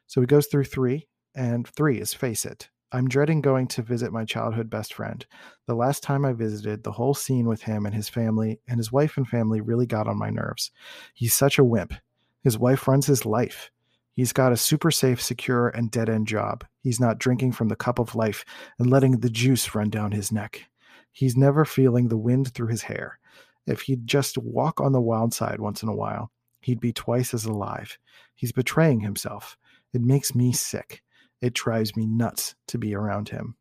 [0.07, 1.07] So he goes through three
[1.39, 2.69] and three is face it.
[2.91, 5.25] I'm dreading going to visit my childhood best friend.
[5.67, 8.91] The last time I visited, the whole scene with him and his family and his
[8.91, 10.73] wife and family really got on my nerves.
[11.15, 11.95] He's such a wimp.
[12.43, 13.71] His wife runs his life.
[14.15, 16.65] He's got a super safe, secure, and dead end job.
[16.83, 18.45] He's not drinking from the cup of life
[18.81, 20.65] and letting the juice run down his neck.
[21.13, 23.21] He's never feeling the wind through his hair.
[23.67, 27.33] If he'd just walk on the wild side once in a while, he'd be twice
[27.33, 27.97] as alive.
[28.35, 29.57] He's betraying himself.
[29.93, 31.03] It makes me sick.
[31.41, 33.57] It drives me nuts to be around him.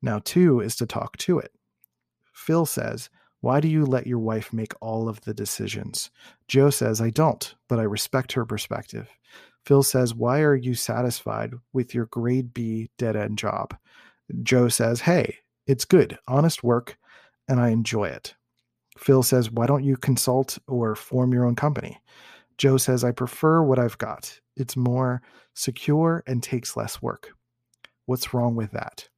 [0.00, 1.52] Now, two is to talk to it.
[2.32, 6.10] Phil says, Why do you let your wife make all of the decisions?
[6.48, 9.08] Joe says, I don't, but I respect her perspective.
[9.64, 13.76] Phil says, Why are you satisfied with your grade B dead end job?
[14.42, 16.98] Joe says, Hey, it's good, honest work,
[17.48, 18.34] and I enjoy it.
[18.98, 22.00] Phil says, Why don't you consult or form your own company?
[22.58, 24.40] Joe says, I prefer what I've got.
[24.56, 25.22] It's more
[25.54, 27.30] secure and takes less work.
[28.06, 29.08] What's wrong with that?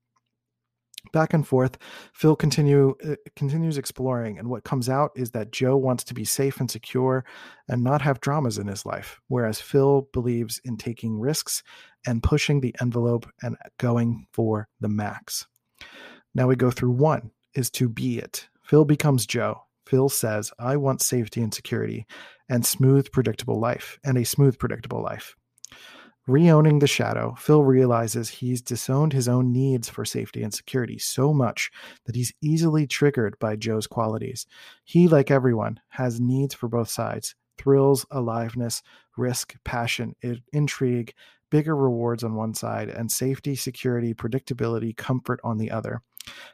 [1.13, 1.77] Back and forth,
[2.15, 6.25] Phil continue uh, continues exploring, and what comes out is that Joe wants to be
[6.25, 7.25] safe and secure
[7.69, 11.63] and not have dramas in his life, whereas Phil believes in taking risks
[12.07, 15.47] and pushing the envelope and going for the max.
[16.35, 18.49] Now we go through one is to be it.
[18.65, 19.63] Phil becomes Joe.
[19.95, 22.05] Phil says, I want safety and security
[22.49, 25.37] and smooth, predictable life, and a smooth, predictable life.
[26.29, 31.33] Reowning the shadow, Phil realizes he's disowned his own needs for safety and security so
[31.33, 31.71] much
[32.07, 34.47] that he's easily triggered by Joe's qualities.
[34.83, 38.83] He, like everyone, has needs for both sides thrills, aliveness,
[39.17, 40.17] risk, passion,
[40.53, 41.15] intrigue,
[41.55, 46.03] bigger rewards on one side, and safety, security, predictability, comfort on the other.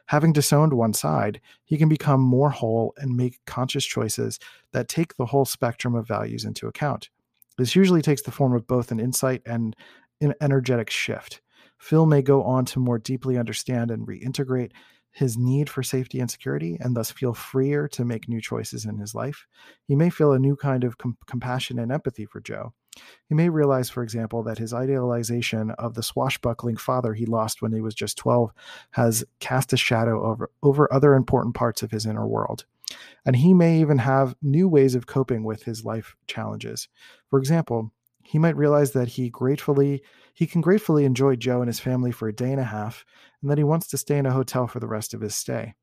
[0.05, 4.37] Having disowned one side, he can become more whole and make conscious choices
[4.73, 7.09] that take the whole spectrum of values into account.
[7.57, 9.75] This usually takes the form of both an insight and
[10.21, 11.41] an energetic shift.
[11.79, 14.69] Phil may go on to more deeply understand and reintegrate
[15.09, 18.99] his need for safety and security and thus feel freer to make new choices in
[18.99, 19.47] his life.
[19.87, 22.75] He may feel a new kind of com- compassion and empathy for Joe.
[23.27, 27.71] He may realize, for example, that his idealization of the swashbuckling father he lost when
[27.71, 28.51] he was just 12
[28.91, 32.65] has cast a shadow over, over other important parts of his inner world.
[33.25, 36.89] And he may even have new ways of coping with his life challenges.
[37.29, 41.79] For example, he might realize that he gratefully he can gratefully enjoy Joe and his
[41.79, 43.05] family for a day and a half,
[43.41, 45.73] and that he wants to stay in a hotel for the rest of his stay.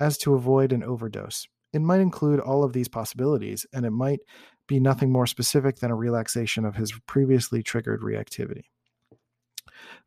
[0.00, 4.20] As to avoid an overdose, it might include all of these possibilities, and it might
[4.66, 8.64] be nothing more specific than a relaxation of his previously triggered reactivity.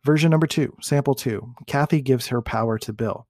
[0.04, 3.28] Version number two, sample two Kathy gives her power to Bill.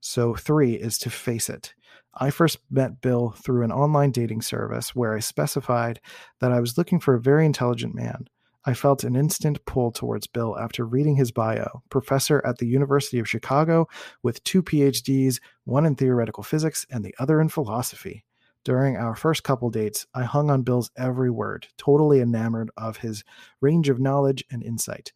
[0.00, 1.74] So three is to face it.
[2.14, 6.00] I first met Bill through an online dating service where I specified
[6.40, 8.26] that I was looking for a very intelligent man.
[8.64, 11.82] I felt an instant pull towards Bill after reading his bio.
[11.88, 13.88] Professor at the University of Chicago
[14.22, 18.24] with two PhDs, one in theoretical physics and the other in philosophy.
[18.64, 23.24] During our first couple dates, I hung on Bill's every word, totally enamored of his
[23.60, 25.12] range of knowledge and insight.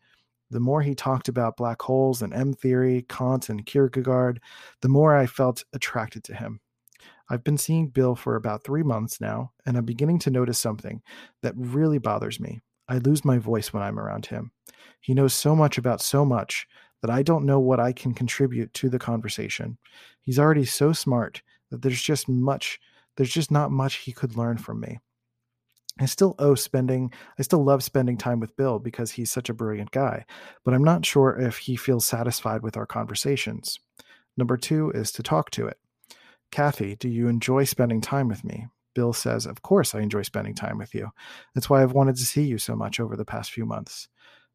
[0.50, 4.40] The more he talked about black holes and M theory, Kant and Kierkegaard,
[4.80, 6.60] the more I felt attracted to him.
[7.28, 11.02] I've been seeing Bill for about three months now, and I'm beginning to notice something
[11.42, 12.60] that really bothers me.
[12.88, 14.52] I lose my voice when I'm around him.
[15.00, 16.66] He knows so much about so much
[17.02, 19.78] that I don't know what I can contribute to the conversation.
[20.22, 22.78] He's already so smart that there's just much
[23.16, 24.98] there's just not much he could learn from me.
[26.00, 29.54] I still owe spending, I still love spending time with Bill because he's such a
[29.54, 30.24] brilliant guy,
[30.64, 33.78] but I'm not sure if he feels satisfied with our conversations.
[34.36, 35.78] Number two is to talk to it.
[36.50, 38.66] Kathy, do you enjoy spending time with me?
[38.94, 41.10] Bill says, Of course, I enjoy spending time with you.
[41.54, 44.08] That's why I've wanted to see you so much over the past few months.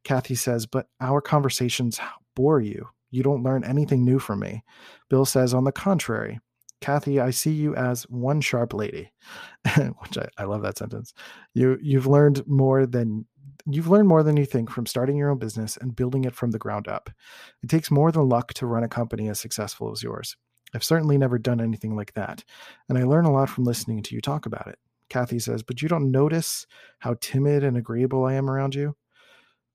[0.04, 2.00] Kathy says, But our conversations
[2.36, 2.88] bore you.
[3.12, 4.64] You don't learn anything new from me.
[5.10, 6.40] Bill says, On the contrary,
[6.82, 9.12] Kathy, I see you as one sharp lady,
[10.00, 11.14] which I, I love that sentence.
[11.54, 13.26] You you've learned more than
[13.66, 16.52] you've learned more than you think from starting your own business and building it from
[16.52, 17.10] the ground up.
[17.62, 20.38] It takes more than luck to run a company as successful as yours.
[20.74, 22.44] I've certainly never done anything like that,
[22.88, 24.78] and I learn a lot from listening to you talk about it.
[25.10, 26.66] Kathy says, But you don't notice
[27.00, 28.96] how timid and agreeable I am around you?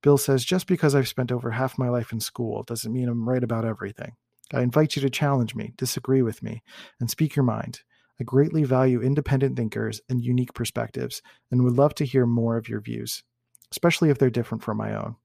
[0.02, 3.28] Bill says, Just because I've spent over half my life in school doesn't mean I'm
[3.28, 4.12] right about everything.
[4.52, 6.62] I invite you to challenge me, disagree with me,
[7.00, 7.80] and speak your mind.
[8.20, 12.68] I greatly value independent thinkers and unique perspectives and would love to hear more of
[12.68, 13.24] your views,
[13.72, 15.16] especially if they're different from my own.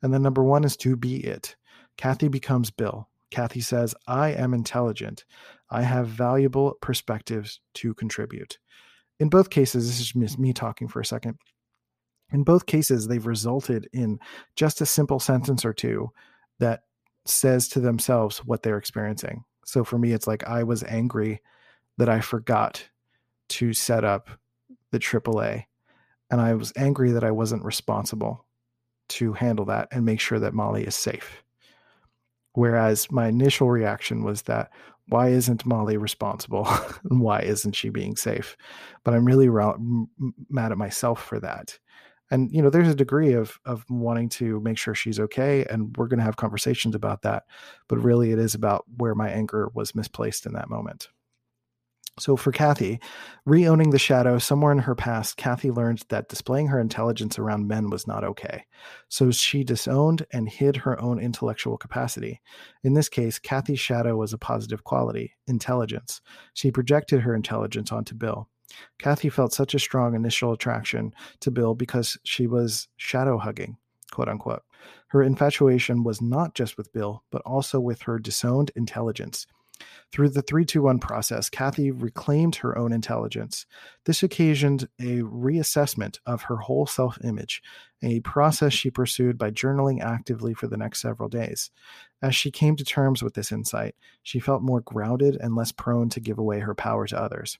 [0.00, 1.56] And then number one is to be it.
[1.96, 3.08] Kathy becomes Bill.
[3.30, 5.24] Kathy says, I am intelligent.
[5.70, 8.58] I have valuable perspectives to contribute.
[9.18, 11.38] In both cases, this is me talking for a second.
[12.30, 14.18] In both cases, they've resulted in
[14.56, 16.10] just a simple sentence or two
[16.58, 16.82] that
[17.24, 19.44] says to themselves what they're experiencing.
[19.64, 21.40] So for me, it's like I was angry
[21.98, 22.88] that I forgot
[23.50, 24.28] to set up
[24.90, 25.64] the AAA.
[26.30, 28.46] And I was angry that I wasn't responsible
[29.10, 31.42] to handle that and make sure that Molly is safe.
[32.54, 34.70] Whereas my initial reaction was that
[35.08, 36.66] why isn't Molly responsible
[37.10, 38.56] and why isn't she being safe?
[39.04, 39.48] But I'm really
[40.48, 41.78] mad at myself for that
[42.32, 45.96] and you know there's a degree of of wanting to make sure she's okay and
[45.96, 47.44] we're going to have conversations about that
[47.88, 51.08] but really it is about where my anger was misplaced in that moment
[52.18, 53.00] so for Kathy,
[53.46, 57.88] re-owning the shadow somewhere in her past, Kathy learned that displaying her intelligence around men
[57.88, 58.66] was not okay.
[59.08, 62.42] So she disowned and hid her own intellectual capacity.
[62.84, 66.20] In this case, Kathy's shadow was a positive quality, intelligence.
[66.52, 68.46] She projected her intelligence onto Bill.
[68.98, 73.76] Kathy felt such a strong initial attraction to Bill because she was shadow hugging,
[74.10, 74.62] quote unquote.
[75.08, 79.46] Her infatuation was not just with Bill, but also with her disowned intelligence.
[80.12, 83.66] Through the 321 process, Kathy reclaimed her own intelligence.
[84.04, 87.62] This occasioned a reassessment of her whole self image,
[88.02, 91.70] a process she pursued by journaling actively for the next several days.
[92.20, 96.08] As she came to terms with this insight, she felt more grounded and less prone
[96.10, 97.58] to give away her power to others.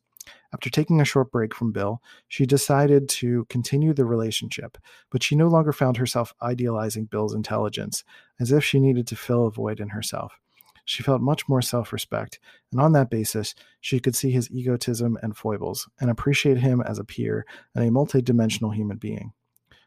[0.52, 4.78] After taking a short break from Bill, she decided to continue the relationship,
[5.10, 8.04] but she no longer found herself idealizing Bill's intelligence,
[8.40, 10.38] as if she needed to fill a void in herself.
[10.84, 15.16] She felt much more self respect, and on that basis, she could see his egotism
[15.22, 19.32] and foibles and appreciate him as a peer and a multidimensional human being.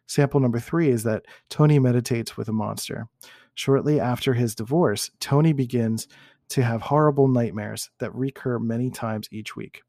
[0.08, 3.08] Sample number three is that Tony meditates with a monster.
[3.56, 6.08] Shortly after his divorce, Tony begins
[6.50, 9.82] to have horrible nightmares that recur many times each week.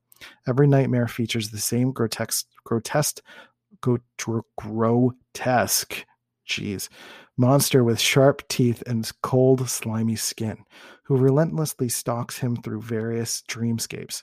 [0.46, 3.20] Every nightmare features the same grotesque, grotesque,
[4.56, 6.06] grotesque,
[6.48, 6.88] jeez,
[7.36, 10.64] monster with sharp teeth and cold, slimy skin,
[11.04, 14.22] who relentlessly stalks him through various dreamscapes.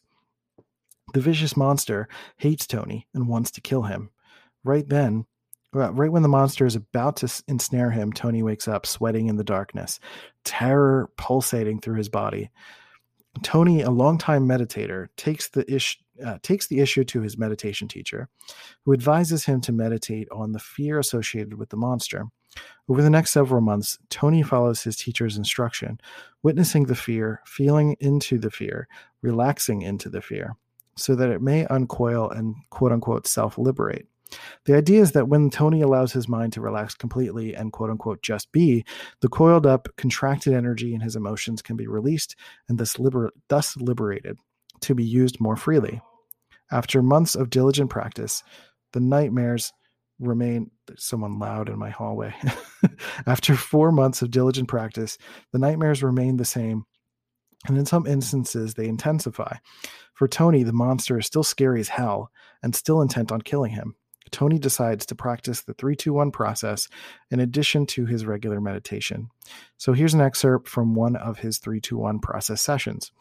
[1.14, 4.10] The vicious monster hates Tony and wants to kill him.
[4.64, 5.26] Right then,
[5.74, 9.44] right when the monster is about to ensnare him, Tony wakes up, sweating in the
[9.44, 10.00] darkness,
[10.44, 12.50] terror pulsating through his body.
[13.42, 18.30] Tony, a longtime meditator, takes the issue uh, takes the issue to his meditation teacher,
[18.86, 22.26] who advises him to meditate on the fear associated with the monster.
[22.88, 26.00] Over the next several months, Tony follows his teacher's instruction,
[26.44, 28.88] witnessing the fear, feeling into the fear,
[29.22, 30.56] relaxing into the fear,
[30.96, 34.08] so that it may uncoil and quote unquote self liberate.
[34.66, 38.22] The idea is that when Tony allows his mind to relax completely and quote unquote
[38.22, 38.86] just be,
[39.22, 42.36] the coiled up, contracted energy in his emotions can be released
[42.70, 44.38] and thus, liber- thus liberated
[44.82, 46.02] to be used more freely.
[46.72, 48.44] After months of diligent practice,
[48.94, 49.72] the nightmares
[50.20, 52.34] remain someone loud in my hallway.
[53.28, 55.18] After four months of diligent practice,
[55.52, 56.86] the nightmares remain the same,
[57.68, 59.58] and in some instances, they intensify.
[60.14, 62.32] For Tony, the monster is still scary as hell
[62.62, 63.96] and still intent on killing him.
[64.32, 66.88] Tony decides to practice the 321 process
[67.32, 69.30] in addition to his regular meditation.
[69.78, 73.12] So here's an excerpt from one of his 321 process sessions.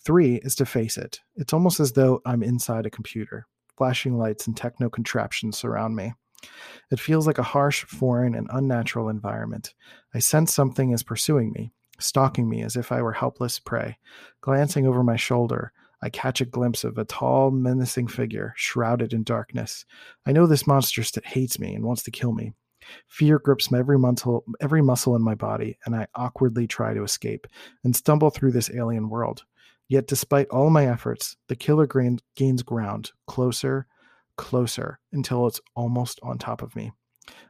[0.00, 1.20] Three is to face it.
[1.34, 3.46] It's almost as though I'm inside a computer.
[3.76, 6.14] Flashing lights and techno contraptions surround me.
[6.90, 9.74] It feels like a harsh, foreign, and unnatural environment.
[10.14, 13.98] I sense something is pursuing me, stalking me as if I were helpless prey.
[14.40, 15.72] Glancing over my shoulder,
[16.06, 19.84] I catch a glimpse of a tall, menacing figure shrouded in darkness.
[20.24, 22.52] I know this monster that hates me and wants to kill me.
[23.08, 27.48] Fear grips every muscle, every muscle in my body, and I awkwardly try to escape
[27.82, 29.42] and stumble through this alien world.
[29.88, 33.88] Yet, despite all my efforts, the killer grain, gains ground, closer,
[34.36, 36.92] closer, until it's almost on top of me.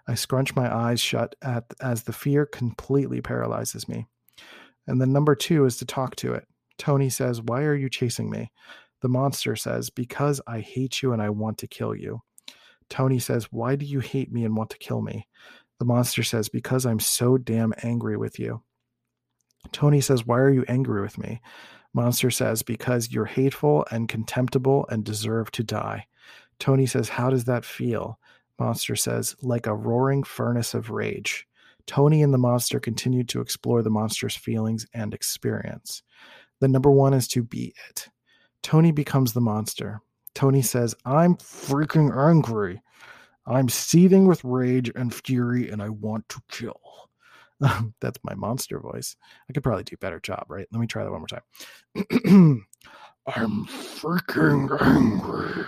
[0.08, 4.06] I scrunch my eyes shut at, as the fear completely paralyzes me.
[4.86, 6.48] And then number two is to talk to it.
[6.78, 8.50] Tony says, Why are you chasing me?
[9.02, 12.22] The monster says, Because I hate you and I want to kill you.
[12.88, 15.26] Tony says, Why do you hate me and want to kill me?
[15.78, 18.62] The monster says, Because I'm so damn angry with you.
[19.72, 21.40] Tony says, Why are you angry with me?
[21.92, 26.06] Monster says, Because you're hateful and contemptible and deserve to die.
[26.58, 28.18] Tony says, How does that feel?
[28.58, 31.46] Monster says, Like a roaring furnace of rage.
[31.86, 36.02] Tony and the monster continue to explore the monster's feelings and experience.
[36.60, 38.08] The number one is to be it.
[38.62, 40.00] Tony becomes the monster.
[40.34, 42.82] Tony says, I'm freaking angry.
[43.46, 46.80] I'm seething with rage and fury, and I want to kill.
[48.00, 49.16] That's my monster voice.
[49.48, 50.66] I could probably do a better job, right?
[50.72, 52.66] Let me try that one more time.
[53.26, 55.64] I'm freaking angry.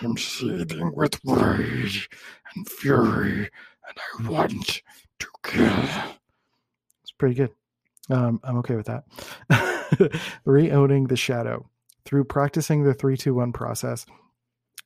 [0.00, 2.10] I'm seething with rage
[2.54, 3.50] and fury,
[3.88, 4.82] and I want
[5.20, 5.84] to kill.
[7.02, 7.50] It's pretty good.
[8.10, 9.04] Um, I'm okay with that.
[10.46, 11.68] Reowning the shadow.
[12.04, 14.04] Through practicing the 321 process,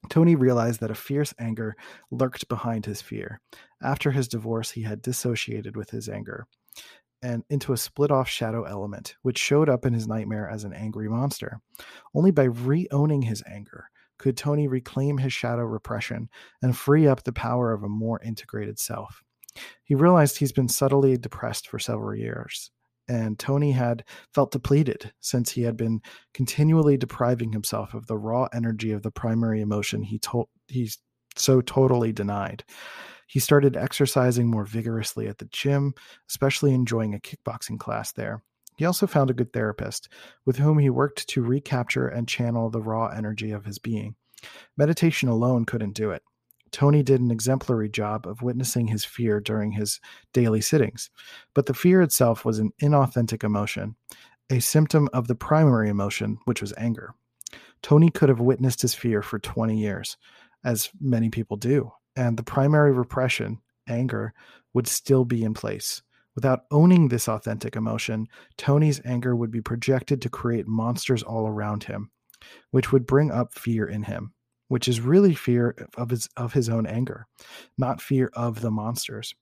[0.09, 1.77] Tony realized that a fierce anger
[2.11, 3.41] lurked behind his fear.
[3.83, 6.47] After his divorce, he had dissociated with his anger
[7.21, 10.73] and into a split off shadow element, which showed up in his nightmare as an
[10.73, 11.61] angry monster.
[12.15, 16.29] Only by reowning his anger could Tony reclaim his shadow repression
[16.63, 19.23] and free up the power of a more integrated self.
[19.83, 22.71] He realized he's been subtly depressed for several years
[23.09, 24.05] and Tony had
[24.35, 26.01] felt depleted since he had been
[26.35, 30.99] continually depriving himself of the raw energy of the primary emotion he told he's
[31.37, 32.65] so totally denied.
[33.27, 35.95] He started exercising more vigorously at the gym,
[36.29, 38.43] especially enjoying a kickboxing class there.
[38.77, 40.09] He also found a good therapist
[40.47, 44.15] with whom he worked to recapture and channel the raw energy of his being.
[44.77, 46.23] Meditation alone couldn't do it.
[46.73, 50.01] Tony did an exemplary job of witnessing his fear during his
[50.33, 51.11] daily sittings,
[51.55, 53.97] but the fear itself was an inauthentic emotion,
[54.51, 57.15] a symptom of the primary emotion, which was anger.
[57.83, 60.17] Tony could have witnessed his fear for 20 years,
[60.65, 64.35] as many people do, and the primary repression, anger,
[64.75, 66.03] would still be in place.
[66.35, 71.85] Without owning this authentic emotion, Tony's anger would be projected to create monsters all around
[71.85, 72.11] him,
[72.71, 74.33] which would bring up fear in him,
[74.69, 77.27] which is really fear of his of his own anger,
[77.77, 79.35] not fear of the monsters.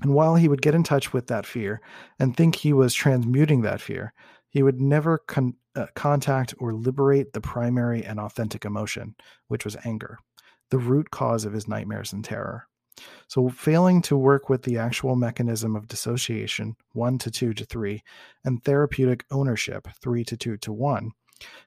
[0.00, 1.80] And while he would get in touch with that fear
[2.20, 4.12] and think he was transmuting that fear,
[4.48, 9.16] he would never con- uh, contact or liberate the primary and authentic emotion,
[9.48, 10.18] which was anger,
[10.70, 12.68] the root cause of his nightmares and terror.
[13.28, 18.02] So, failing to work with the actual mechanism of dissociation, 1 to 2 to 3,
[18.44, 21.12] and therapeutic ownership, 3 to 2 to 1,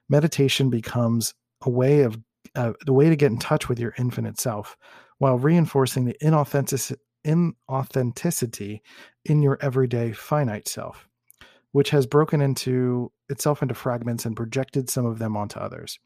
[0.08, 1.32] meditation becomes
[1.62, 2.18] a way of
[2.54, 4.76] uh, the way to get in touch with your infinite self
[5.18, 8.80] while reinforcing the inauthentic, inauthenticity
[9.24, 11.08] in your everyday finite self,
[11.72, 15.98] which has broken into itself into fragments and projected some of them onto others.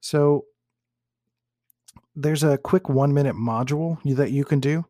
[0.00, 0.44] So
[2.14, 4.84] there's a quick one minute module that you can do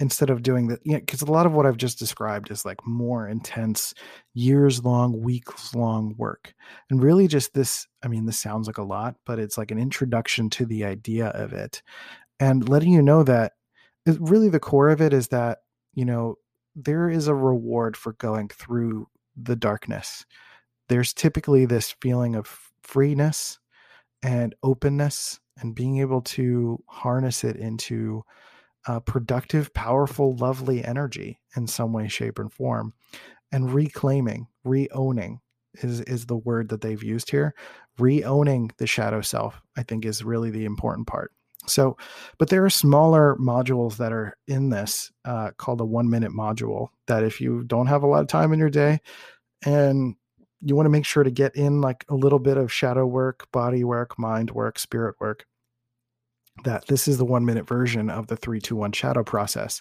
[0.00, 2.64] instead of doing that you know, because a lot of what i've just described is
[2.64, 3.94] like more intense
[4.34, 6.54] years long weeks long work.
[6.90, 9.78] And really just this i mean this sounds like a lot but it's like an
[9.78, 11.82] introduction to the idea of it
[12.38, 13.52] and letting you know that
[14.06, 15.58] really the core of it is that
[15.94, 16.36] you know
[16.74, 20.24] there is a reward for going through the darkness.
[20.88, 23.58] There's typically this feeling of freeness
[24.22, 28.22] and openness and being able to harness it into
[28.86, 32.94] uh, productive, powerful, lovely energy in some way, shape, and form.
[33.52, 35.40] And reclaiming, re-owning
[35.82, 37.54] is is the word that they've used here.
[37.98, 41.32] Re-owning the shadow self, I think, is really the important part.
[41.66, 41.96] So,
[42.38, 46.88] but there are smaller modules that are in this uh, called a one minute module
[47.06, 49.00] that if you don't have a lot of time in your day
[49.64, 50.16] and
[50.62, 53.50] you want to make sure to get in like a little bit of shadow work,
[53.52, 55.46] body work, mind work, spirit work,
[56.64, 59.80] that this is the one minute version of the 321 shadow process.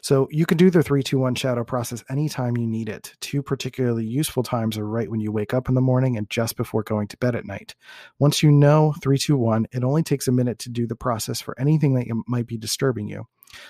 [0.00, 3.14] So you can do the 321 shadow process anytime you need it.
[3.20, 6.56] Two particularly useful times are right when you wake up in the morning and just
[6.56, 7.74] before going to bed at night.
[8.18, 11.94] Once you know 321, it only takes a minute to do the process for anything
[11.94, 13.26] that might be disturbing you.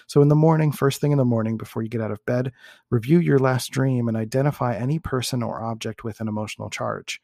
[0.06, 2.52] So in the morning, first thing in the morning before you get out of bed,
[2.90, 7.20] review your last dream and identify any person or object with an emotional charge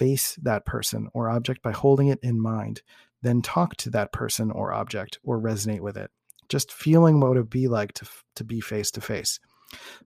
[0.00, 2.80] face that person or object by holding it in mind
[3.22, 6.10] then talk to that person or object or resonate with it.
[6.48, 9.38] Just feeling what it would be like to, to be face to face.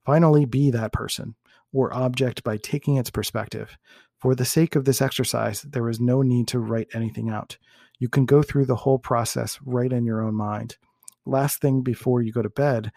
[0.04, 1.34] Finally, be that person
[1.72, 3.76] or object by taking its perspective.
[4.18, 7.56] For the sake of this exercise, there is no need to write anything out.
[7.98, 10.76] You can go through the whole process right in your own mind.
[11.24, 12.92] Last thing before you go to bed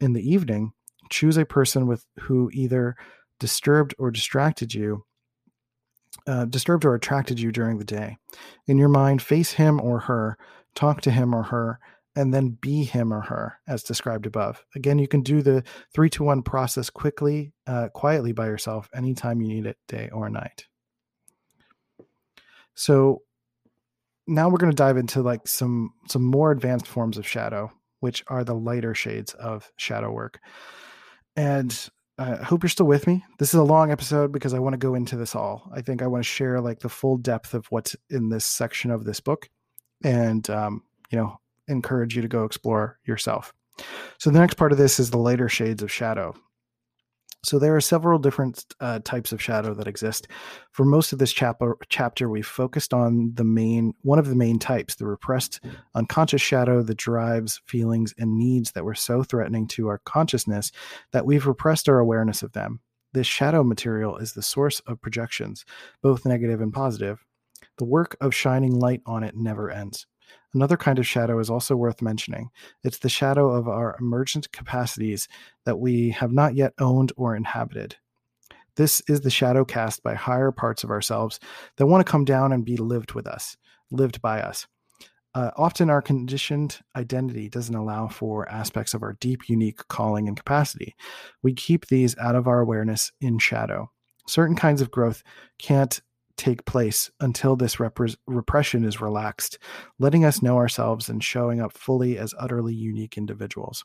[0.00, 0.72] in the evening,
[1.10, 2.94] choose a person with who either
[3.40, 5.04] disturbed or distracted you
[6.26, 8.16] uh, disturbed or attracted you during the day.
[8.66, 10.36] In your mind, face him or her,
[10.74, 11.78] talk to him or her,
[12.14, 14.64] and then be him or her as described above.
[14.74, 15.64] Again, you can do the
[15.94, 20.28] three to one process quickly, uh, quietly by yourself anytime you need it, day or
[20.28, 20.66] night.
[22.74, 23.22] So
[24.26, 28.24] now we're going to dive into like some some more advanced forms of shadow, which
[28.28, 30.38] are the lighter shades of shadow work.
[31.34, 31.88] And
[32.18, 33.24] I hope you're still with me.
[33.38, 35.70] This is a long episode because I want to go into this all.
[35.74, 38.90] I think I want to share like the full depth of what's in this section
[38.90, 39.48] of this book,
[40.04, 43.54] and um, you know, encourage you to go explore yourself.
[44.18, 46.34] So the next part of this is the lighter shades of shadow.
[47.44, 50.28] So there are several different uh, types of shadow that exist.
[50.70, 54.60] For most of this chapter, chapter we focused on the main one of the main
[54.60, 55.60] types, the repressed
[55.96, 60.70] unconscious shadow that drives feelings and needs that were so threatening to our consciousness
[61.10, 62.78] that we've repressed our awareness of them.
[63.12, 65.64] This shadow material is the source of projections,
[66.00, 67.24] both negative and positive.
[67.78, 70.06] The work of shining light on it never ends.
[70.54, 72.50] Another kind of shadow is also worth mentioning.
[72.84, 75.28] It's the shadow of our emergent capacities
[75.64, 77.96] that we have not yet owned or inhabited.
[78.76, 81.38] This is the shadow cast by higher parts of ourselves
[81.76, 83.56] that want to come down and be lived with us,
[83.90, 84.66] lived by us.
[85.34, 90.36] Uh, often, our conditioned identity doesn't allow for aspects of our deep, unique calling and
[90.36, 90.94] capacity.
[91.42, 93.90] We keep these out of our awareness in shadow.
[94.26, 95.22] Certain kinds of growth
[95.58, 96.00] can't
[96.36, 99.58] take place until this repression is relaxed,
[99.98, 103.84] letting us know ourselves and showing up fully as utterly unique individuals.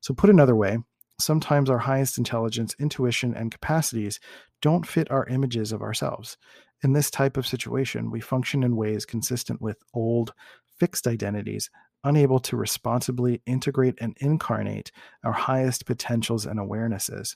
[0.00, 0.78] So, put another way,
[1.18, 4.20] sometimes our highest intelligence, intuition, and capacities
[4.62, 6.36] don't fit our images of ourselves.
[6.82, 10.32] In this type of situation, we function in ways consistent with old,
[10.78, 11.70] fixed identities
[12.04, 14.92] unable to responsibly integrate and incarnate
[15.24, 17.34] our highest potentials and awarenesses.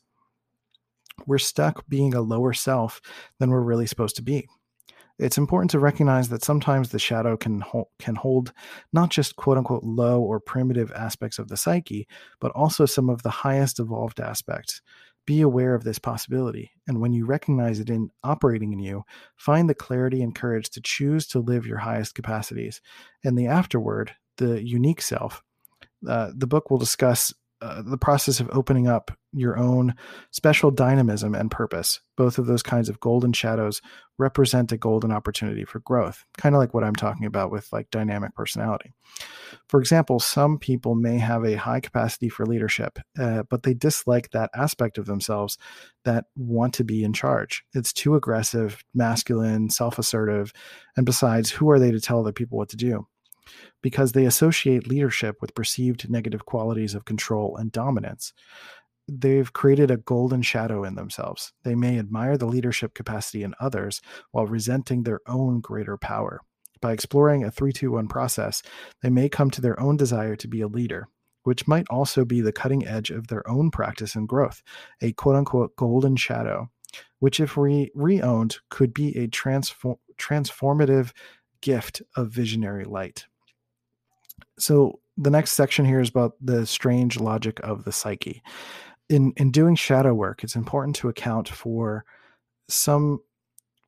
[1.26, 3.00] We're stuck being a lower self
[3.38, 4.48] than we're really supposed to be.
[5.20, 8.52] It's important to recognize that sometimes the shadow can hold, can hold
[8.94, 12.08] not just quote unquote low or primitive aspects of the psyche,
[12.40, 14.80] but also some of the highest evolved aspects.
[15.26, 19.04] Be aware of this possibility, and when you recognize it in operating in you,
[19.36, 22.80] find the clarity and courage to choose to live your highest capacities.
[23.22, 25.42] And the afterward, the unique self,
[26.08, 29.94] uh, the book will discuss uh, the process of opening up your own
[30.30, 32.00] special dynamism and purpose.
[32.16, 33.80] Both of those kinds of golden shadows
[34.18, 37.90] represent a golden opportunity for growth, kind of like what I'm talking about with like
[37.90, 38.92] dynamic personality.
[39.68, 44.30] For example, some people may have a high capacity for leadership, uh, but they dislike
[44.30, 45.58] that aspect of themselves
[46.04, 47.64] that want to be in charge.
[47.74, 50.52] It's too aggressive, masculine, self assertive,
[50.96, 53.06] and besides, who are they to tell other people what to do?
[53.82, 58.32] Because they associate leadership with perceived negative qualities of control and dominance.
[59.08, 61.52] They've created a golden shadow in themselves.
[61.64, 66.40] They may admire the leadership capacity in others while resenting their own greater power.
[66.80, 68.62] By exploring a 321 process,
[69.02, 71.08] they may come to their own desire to be a leader,
[71.42, 74.62] which might also be the cutting edge of their own practice and growth,
[75.02, 76.70] a quote unquote golden shadow,
[77.18, 77.90] which, if re
[78.22, 81.12] owned, could be a transform- transformative
[81.60, 83.26] gift of visionary light.
[84.58, 88.42] So the next section here is about the strange logic of the psyche.
[89.08, 92.04] In in doing shadow work, it's important to account for
[92.68, 93.20] some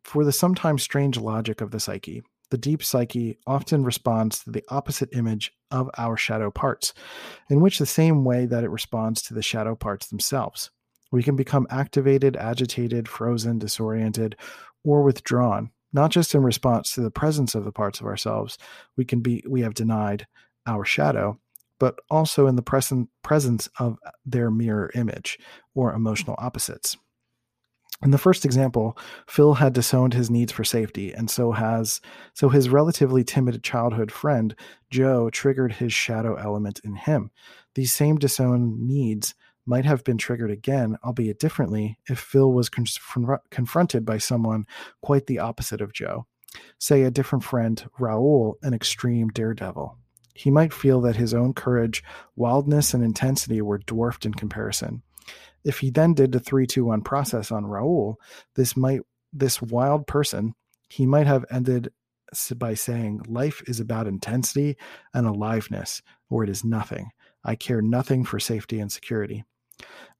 [0.04, 2.22] for the sometimes strange logic of the psyche.
[2.50, 6.92] The deep psyche often responds to the opposite image of our shadow parts,
[7.48, 10.70] in which the same way that it responds to the shadow parts themselves.
[11.10, 14.36] We can become activated, agitated, frozen, disoriented,
[14.84, 18.58] or withdrawn, not just in response to the presence of the parts of ourselves
[18.96, 20.26] we can be we have denied,
[20.66, 21.38] our shadow,
[21.78, 25.38] but also in the present presence of their mirror image
[25.74, 26.96] or emotional opposites.
[28.04, 32.00] In the first example, Phil had disowned his needs for safety, and so has
[32.34, 34.56] so his relatively timid childhood friend
[34.90, 37.30] Joe triggered his shadow element in him.
[37.74, 39.34] These same disowned needs
[39.66, 44.66] might have been triggered again, albeit differently, if Phil was confronted by someone
[45.00, 46.26] quite the opposite of Joe.
[46.78, 49.96] Say a different friend, Raoul, an extreme daredevil
[50.34, 52.02] he might feel that his own courage,
[52.36, 55.02] wildness, and intensity were dwarfed in comparison.
[55.64, 58.18] If he then did the 321 process on Raoul,
[58.54, 59.00] this might
[59.32, 60.54] this wild person,
[60.88, 61.90] he might have ended
[62.56, 64.76] by saying, Life is about intensity
[65.14, 67.10] and aliveness, or it is nothing.
[67.44, 69.44] I care nothing for safety and security.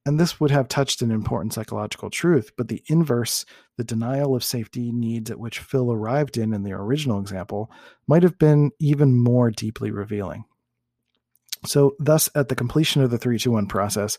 [0.05, 3.45] And this would have touched an important psychological truth, but the inverse,
[3.77, 7.71] the denial of safety needs at which Phil arrived in in the original example,
[8.07, 10.43] might have been even more deeply revealing.
[11.65, 14.17] So, thus, at the completion of the 321 process,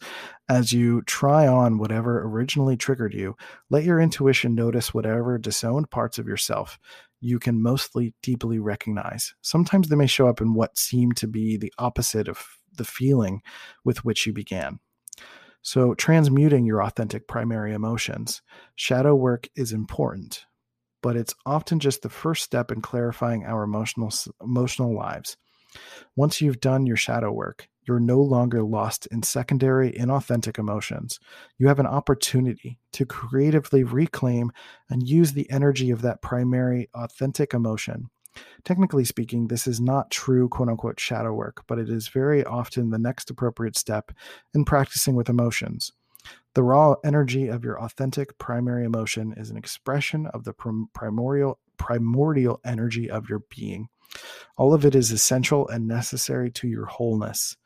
[0.48, 3.36] as you try on whatever originally triggered you,
[3.68, 6.78] let your intuition notice whatever disowned parts of yourself
[7.20, 9.34] you can mostly deeply recognize.
[9.40, 13.40] Sometimes they may show up in what seem to be the opposite of the feeling
[13.82, 14.78] with which you began.
[15.66, 18.42] So, transmuting your authentic primary emotions.
[18.76, 20.44] Shadow work is important,
[21.02, 24.12] but it's often just the first step in clarifying our emotional
[24.42, 25.38] emotional lives.
[26.16, 31.18] Once you've done your shadow work, you're no longer lost in secondary, inauthentic emotions.
[31.56, 34.52] You have an opportunity to creatively reclaim
[34.90, 38.10] and use the energy of that primary, authentic emotion
[38.64, 42.90] Technically speaking, this is not true quote unquote shadow work, but it is very often
[42.90, 44.12] the next appropriate step
[44.54, 45.92] in practicing with emotions.
[46.54, 50.54] The raw energy of your authentic primary emotion is an expression of the
[50.94, 53.88] primordial primordial energy of your being.
[54.56, 57.56] All of it is essential and necessary to your wholeness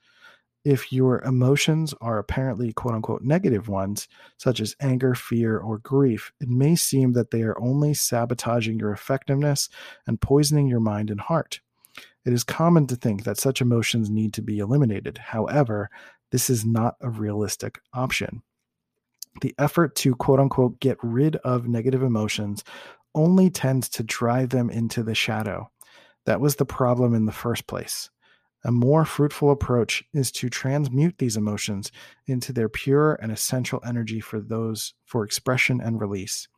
[0.64, 6.32] if your emotions are apparently quote unquote negative ones, such as anger, fear, or grief,
[6.40, 9.68] it may seem that they are only sabotaging your effectiveness
[10.06, 11.60] and poisoning your mind and heart.
[12.24, 15.18] It is common to think that such emotions need to be eliminated.
[15.18, 15.90] However,
[16.30, 18.42] this is not a realistic option.
[19.40, 22.64] The effort to quote unquote get rid of negative emotions
[23.14, 25.70] only tends to drive them into the shadow.
[26.26, 28.10] That was the problem in the first place.
[28.64, 31.92] A more fruitful approach is to transmute these emotions
[32.26, 36.48] into their pure and essential energy for those for expression and release.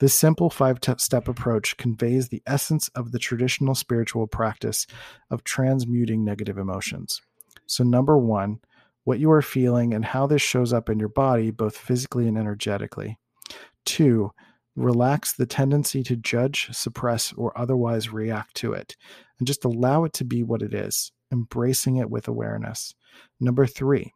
[0.00, 4.86] This simple five step approach conveys the essence of the traditional spiritual practice
[5.30, 7.20] of transmuting negative emotions.
[7.66, 8.58] So, number one,
[9.04, 12.36] what you are feeling and how this shows up in your body, both physically and
[12.36, 13.18] energetically.
[13.84, 14.32] Two,
[14.74, 18.96] relax the tendency to judge, suppress, or otherwise react to it,
[19.38, 22.94] and just allow it to be what it is embracing it with awareness.
[23.40, 24.12] Number three,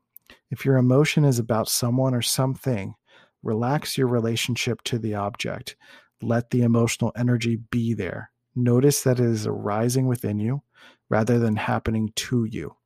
[0.51, 2.95] if your emotion is about someone or something,
[3.43, 5.77] relax your relationship to the object.
[6.23, 8.31] Let the emotional energy be there.
[8.55, 10.63] Notice that it is arising within you
[11.09, 12.77] rather than happening to you.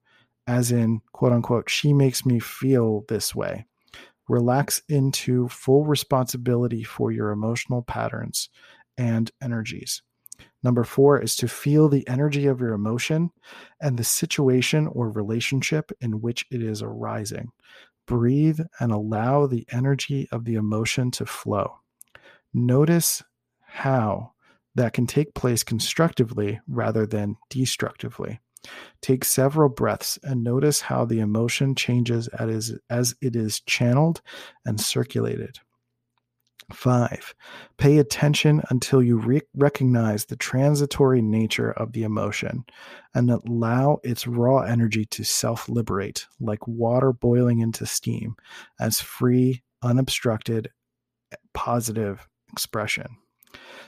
[0.46, 3.66] As in, quote unquote, she makes me feel this way.
[4.28, 8.48] Relax into full responsibility for your emotional patterns
[8.96, 10.02] and energies.
[10.64, 13.30] Number four is to feel the energy of your emotion
[13.80, 17.52] and the situation or relationship in which it is arising.
[18.06, 21.74] Breathe and allow the energy of the emotion to flow.
[22.52, 23.22] Notice
[23.60, 24.32] how
[24.74, 28.40] that can take place constructively rather than destructively.
[29.02, 34.22] Take several breaths and notice how the emotion changes as, it is channeled
[34.64, 35.58] and circulated.
[36.72, 37.34] Five,
[37.76, 42.64] pay attention until you re- recognize the transitory nature of the emotion
[43.14, 48.36] and allow its raw energy to self liberate, like water boiling into steam,
[48.80, 50.70] as free, unobstructed,
[51.52, 53.16] positive expression.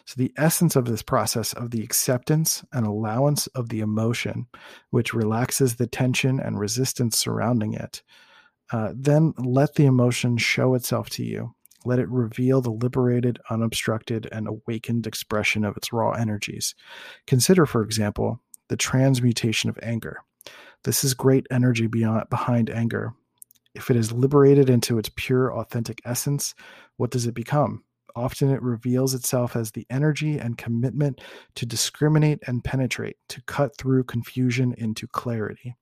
[0.04, 4.46] So, the essence of this process of the acceptance and allowance of the emotion,
[4.90, 8.02] which relaxes the tension and resistance surrounding it,
[8.70, 11.54] uh, then let the emotion show itself to you
[11.86, 16.74] let it reveal the liberated, unobstructed, and awakened expression of its raw energies.
[17.26, 20.22] Consider, for example, the transmutation of anger.
[20.84, 23.14] This is great energy beyond, behind anger.
[23.74, 26.54] If it is liberated into its pure, authentic essence,
[26.96, 27.84] what does it become?
[28.14, 31.20] Often it reveals itself as the energy and commitment
[31.56, 35.76] to discriminate and penetrate, to cut through confusion into clarity.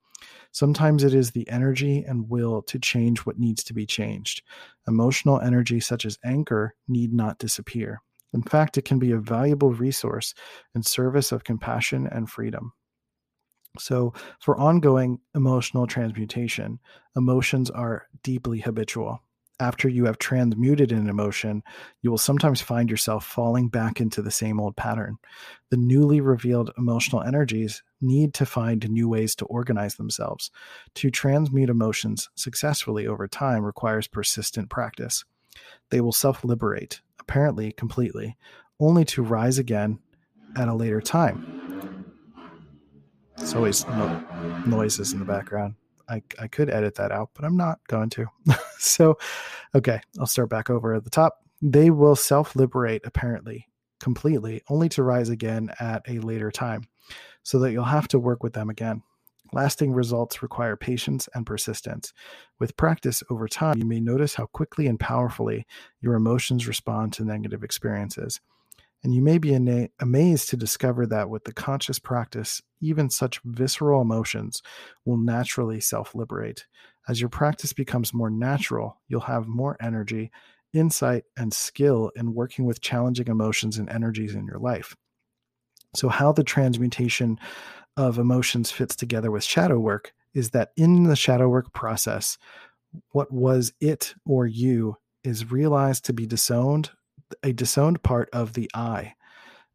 [0.52, 4.42] Sometimes it is the energy and will to change what needs to be changed.
[4.86, 8.00] Emotional energy, such as anger, need not disappear.
[8.32, 10.34] In fact, it can be a valuable resource
[10.74, 12.72] in service of compassion and freedom.
[13.78, 16.78] So, for ongoing emotional transmutation,
[17.16, 19.23] emotions are deeply habitual
[19.60, 21.62] after you have transmuted an emotion,
[22.02, 25.16] you will sometimes find yourself falling back into the same old pattern.
[25.70, 30.50] The newly revealed emotional energies need to find new ways to organize themselves.
[30.96, 35.24] To transmute emotions successfully over time requires persistent practice.
[35.90, 38.36] They will self liberate, apparently completely,
[38.80, 40.00] only to rise again
[40.56, 42.04] at a later time.
[43.38, 45.74] It's always no- noises in the background.
[46.08, 48.26] I, I could edit that out, but I'm not going to.
[48.78, 49.18] so,
[49.74, 51.40] okay, I'll start back over at the top.
[51.62, 53.68] They will self liberate, apparently,
[54.00, 56.88] completely, only to rise again at a later time,
[57.42, 59.02] so that you'll have to work with them again.
[59.52, 62.12] Lasting results require patience and persistence.
[62.58, 65.66] With practice over time, you may notice how quickly and powerfully
[66.00, 68.40] your emotions respond to negative experiences.
[69.04, 73.40] And you may be ana- amazed to discover that with the conscious practice, even such
[73.44, 74.62] visceral emotions
[75.04, 76.64] will naturally self liberate.
[77.06, 80.32] As your practice becomes more natural, you'll have more energy,
[80.72, 84.96] insight, and skill in working with challenging emotions and energies in your life.
[85.94, 87.38] So, how the transmutation
[87.98, 92.38] of emotions fits together with shadow work is that in the shadow work process,
[93.12, 96.90] what was it or you is realized to be disowned
[97.42, 99.14] a disowned part of the I.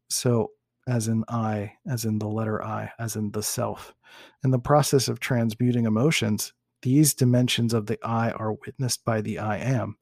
[0.08, 0.50] So,
[0.88, 3.94] as in I, as in the letter I, as in the self.
[4.42, 6.52] In the process of transmuting emotions,
[6.82, 9.96] these dimensions of the I are witnessed by the I am.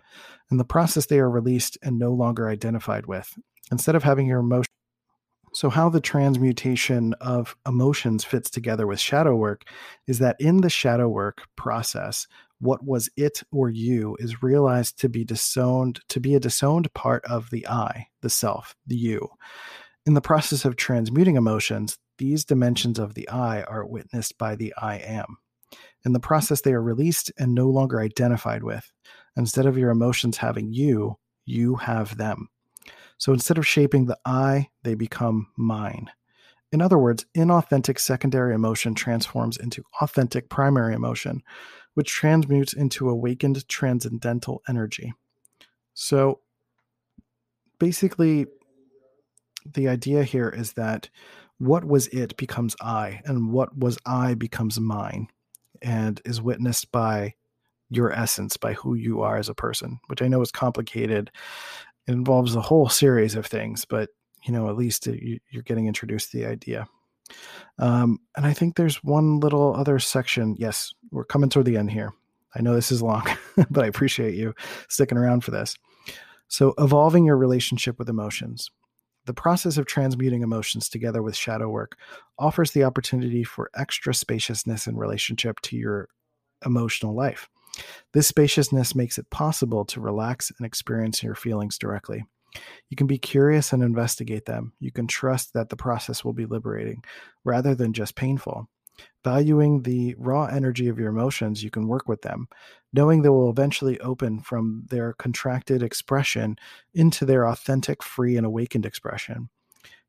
[0.51, 3.37] In the process, they are released and no longer identified with.
[3.71, 4.73] Instead of having your emotion,
[5.55, 9.65] so, how the transmutation of emotions fits together with shadow work
[10.07, 12.27] is that in the shadow work process,
[12.61, 17.25] what was it or you is realized to be disowned, to be a disowned part
[17.25, 19.29] of the I, the self, the you.
[20.07, 24.75] In the process of transmuting emotions, these dimensions of the I are witnessed by the
[24.77, 25.39] I am.
[26.05, 28.91] In the process, they are released and no longer identified with.
[29.37, 32.49] Instead of your emotions having you, you have them.
[33.19, 36.11] So instead of shaping the I, they become mine.
[36.71, 41.43] In other words, inauthentic secondary emotion transforms into authentic primary emotion,
[41.99, 45.13] which transmutes into awakened transcendental energy.
[45.95, 46.39] So
[47.81, 48.47] basically,
[49.75, 51.11] the idea here is that
[51.59, 55.27] what was it becomes I, and what was I becomes mine,
[55.83, 57.35] and is witnessed by
[57.91, 61.33] your essence, by who you are as a person, which I know is complicated.
[62.07, 64.11] It involves a whole series of things, but
[64.45, 65.15] you know, at least uh,
[65.51, 66.87] you're getting introduced to the idea.
[67.79, 70.57] Um, and I think there's one little other section.
[70.59, 72.13] Yes, we're coming toward the end here.
[72.55, 73.27] I know this is long,
[73.71, 74.55] but I appreciate you
[74.89, 75.77] sticking around for this.
[76.49, 78.71] So, evolving your relationship with emotions.
[79.27, 81.97] the process of transmuting emotions together with shadow work
[82.39, 86.09] offers the opportunity for extra spaciousness in relationship to your
[86.65, 87.49] emotional life.
[88.15, 92.25] This spaciousness makes it possible to relax and experience your feelings directly.
[92.89, 94.73] You can be curious and investigate them.
[94.81, 97.05] You can trust that the process will be liberating
[97.45, 98.69] rather than just painful.
[99.23, 102.49] Valuing the raw energy of your emotions, you can work with them,
[102.93, 106.57] knowing they will eventually open from their contracted expression
[106.95, 109.51] into their authentic, free, and awakened expression.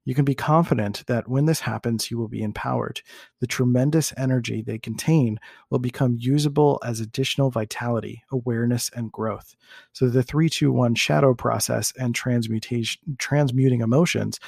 [0.09, 3.03] You can be confident that when this happens, you will be empowered.
[3.41, 5.39] The tremendous energy they contain
[5.69, 9.55] will become usable as additional vitality, awareness, and growth.
[9.93, 14.39] So, the 321 shadow process and transmutation, transmuting emotions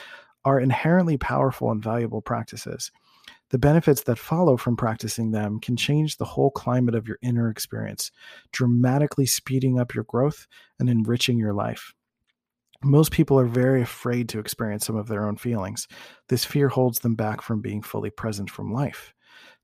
[0.43, 2.89] are inherently powerful and valuable practices.
[3.51, 7.51] The benefits that follow from practicing them can change the whole climate of your inner
[7.51, 8.09] experience,
[8.51, 10.47] dramatically speeding up your growth
[10.79, 11.93] and enriching your life.
[12.83, 15.87] Most people are very afraid to experience some of their own feelings.
[16.29, 19.13] This fear holds them back from being fully present from life.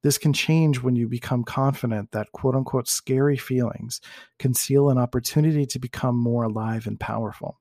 [0.03, 4.01] This can change when you become confident that quote unquote scary feelings
[4.37, 7.59] conceal an opportunity to become more alive and powerful.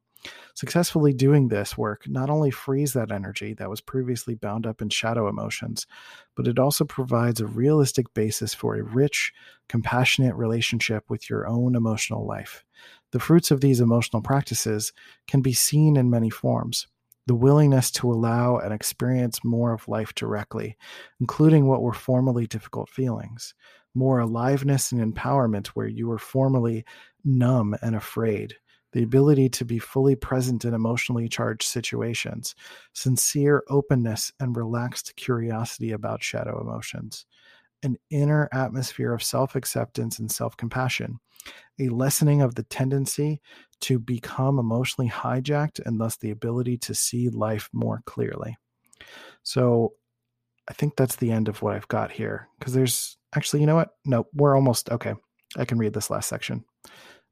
[0.54, 4.88] Successfully doing this work not only frees that energy that was previously bound up in
[4.88, 5.86] shadow emotions,
[6.34, 9.32] but it also provides a realistic basis for a rich,
[9.68, 12.64] compassionate relationship with your own emotional life.
[13.12, 14.92] The fruits of these emotional practices
[15.26, 16.86] can be seen in many forms.
[17.26, 20.76] The willingness to allow and experience more of life directly,
[21.20, 23.54] including what were formerly difficult feelings,
[23.94, 26.84] more aliveness and empowerment where you were formerly
[27.24, 28.54] numb and afraid,
[28.92, 32.54] the ability to be fully present in emotionally charged situations,
[32.92, 37.26] sincere openness and relaxed curiosity about shadow emotions,
[37.82, 41.18] an inner atmosphere of self acceptance and self compassion,
[41.78, 43.40] a lessening of the tendency
[43.80, 48.56] to become emotionally hijacked and thus the ability to see life more clearly.
[49.42, 49.92] So
[50.68, 53.76] I think that's the end of what I've got here because there's actually, you know
[53.76, 53.90] what?
[54.04, 55.14] No, we're almost okay.
[55.56, 56.64] I can read this last section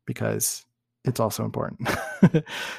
[0.07, 0.64] because
[1.05, 1.88] it's also important.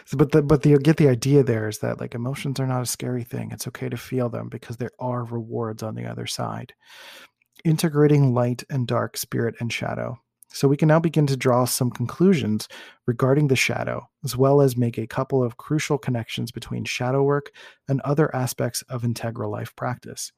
[0.06, 2.82] so, but the, but the, get the idea there is that like emotions are not
[2.82, 3.52] a scary thing.
[3.52, 6.74] It's okay to feel them because there are rewards on the other side.
[7.64, 10.20] Integrating light and dark, spirit and shadow.
[10.50, 12.68] So we can now begin to draw some conclusions
[13.06, 17.52] regarding the shadow, as well as make a couple of crucial connections between shadow work
[17.90, 20.32] and other aspects of integral life practice,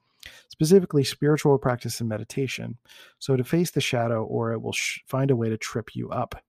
[0.49, 2.77] specifically spiritual practice and meditation.
[3.19, 6.09] So to face the shadow, or it will sh- find a way to trip you
[6.09, 6.41] up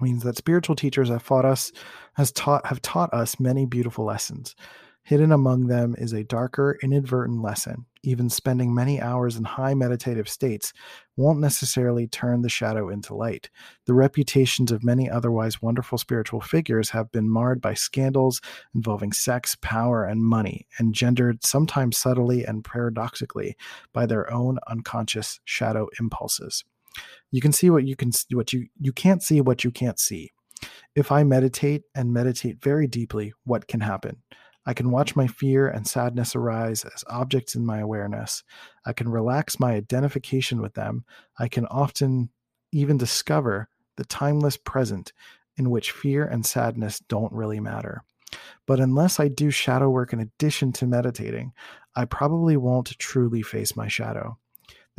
[0.00, 1.72] means that spiritual teachers have taught us
[2.14, 4.54] has taught have taught us many beautiful lessons.
[5.02, 7.86] Hidden among them is a darker, inadvertent lesson.
[8.02, 10.72] Even spending many hours in high meditative states
[11.16, 13.50] won't necessarily turn the shadow into light.
[13.86, 18.40] The reputations of many otherwise wonderful spiritual figures have been marred by scandals
[18.74, 23.56] involving sex, power, and money, engendered sometimes subtly and paradoxically
[23.92, 26.64] by their own unconscious shadow impulses.
[27.30, 30.30] You can see what you can what you you can't see what you can't see.
[30.94, 34.22] If I meditate and meditate very deeply, what can happen?
[34.66, 38.42] I can watch my fear and sadness arise as objects in my awareness.
[38.84, 41.04] I can relax my identification with them.
[41.38, 42.30] I can often
[42.72, 45.12] even discover the timeless present
[45.56, 48.02] in which fear and sadness don't really matter.
[48.66, 51.52] But unless I do shadow work in addition to meditating,
[51.96, 54.38] I probably won't truly face my shadow.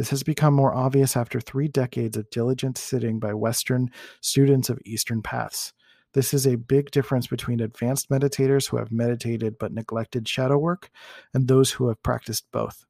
[0.01, 4.79] This has become more obvious after three decades of diligent sitting by Western students of
[4.83, 5.73] Eastern paths.
[6.15, 10.89] This is a big difference between advanced meditators who have meditated but neglected shadow work
[11.35, 12.83] and those who have practiced both.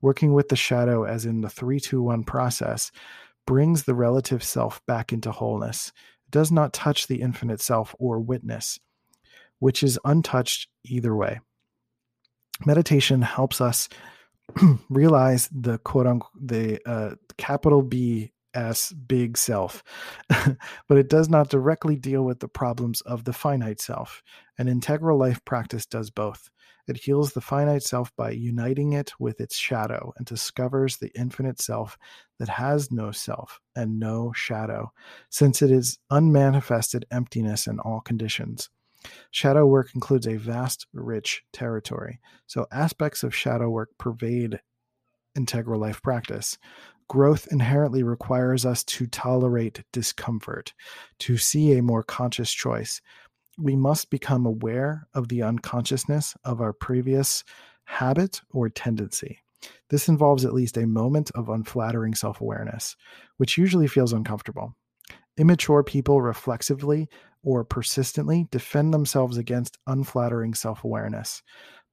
[0.00, 2.90] Working with the shadow, as in the 321 process,
[3.46, 5.92] brings the relative self back into wholeness.
[6.24, 8.80] It does not touch the infinite self or witness,
[9.58, 11.38] which is untouched either way.
[12.64, 13.90] Meditation helps us
[14.88, 19.84] realize the quote unquote the uh, capital B S big self,
[20.88, 24.22] but it does not directly deal with the problems of the finite self.
[24.58, 26.48] An integral life practice does both.
[26.88, 31.60] It heals the finite self by uniting it with its shadow and discovers the infinite
[31.60, 31.98] self
[32.38, 34.92] that has no self and no shadow,
[35.28, 38.70] since it is unmanifested emptiness in all conditions.
[39.30, 42.20] Shadow work includes a vast, rich territory.
[42.46, 44.60] So aspects of shadow work pervade
[45.36, 46.58] integral life practice.
[47.08, 50.72] Growth inherently requires us to tolerate discomfort,
[51.20, 53.00] to see a more conscious choice.
[53.58, 57.44] We must become aware of the unconsciousness of our previous
[57.84, 59.38] habit or tendency.
[59.88, 62.96] This involves at least a moment of unflattering self awareness,
[63.36, 64.74] which usually feels uncomfortable.
[65.36, 67.08] Immature people reflexively
[67.46, 71.42] or persistently defend themselves against unflattering self awareness.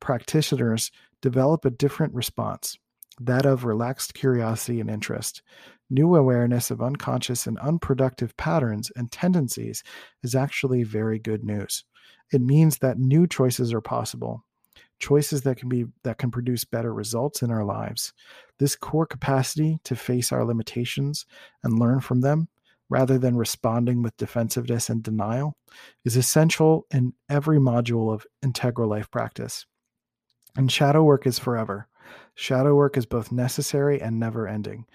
[0.01, 0.91] Practitioners
[1.22, 2.78] develop a different response,
[3.22, 5.43] that of relaxed curiosity and interest.
[5.91, 9.84] New awareness of unconscious and unproductive patterns and tendencies
[10.24, 11.86] is actually very good news.
[12.32, 14.43] It means that new choices are possible,
[14.97, 18.12] choices that can be that can produce better results in our lives.
[18.58, 21.28] This core capacity to face our limitations
[21.64, 22.47] and learn from them
[22.90, 25.56] rather than responding with defensiveness and denial
[26.06, 29.66] is essential in every module of integral life practice.
[30.56, 31.88] And shadow work is forever.
[32.36, 34.86] Shadow work is both necessary and never ending.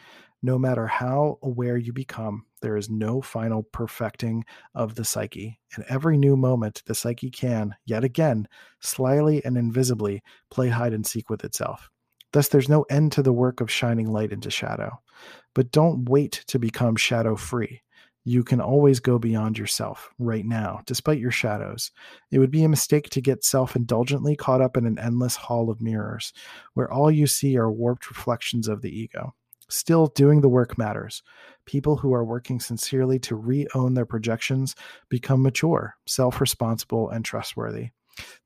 [0.42, 5.58] No matter how aware you become, there is no final perfecting of the psyche.
[5.76, 8.46] In every new moment, the psyche can, yet again,
[8.80, 11.90] slyly and invisibly, play hide and seek with itself.
[12.32, 15.00] Thus, there's no end to the work of shining light into shadow.
[15.54, 17.82] But don't wait to become shadow free.
[18.24, 21.90] You can always go beyond yourself right now, despite your shadows.
[22.30, 25.70] It would be a mistake to get self indulgently caught up in an endless hall
[25.70, 26.32] of mirrors,
[26.74, 29.34] where all you see are warped reflections of the ego.
[29.70, 31.22] Still, doing the work matters.
[31.66, 34.74] People who are working sincerely to re own their projections
[35.08, 37.90] become mature, self responsible, and trustworthy.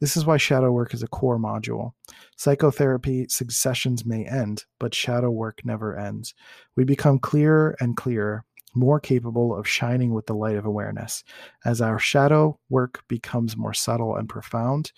[0.00, 1.92] This is why shadow work is a core module.
[2.36, 6.34] Psychotherapy sessions may end, but shadow work never ends.
[6.76, 8.44] We become clearer and clearer,
[8.74, 11.24] more capable of shining with the light of awareness.
[11.64, 14.92] As our shadow work becomes more subtle and profound,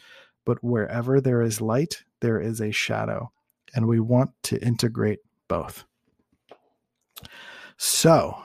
[0.45, 3.31] but wherever there is light, there is a shadow.
[3.75, 5.85] And we want to integrate both.
[7.77, 8.39] So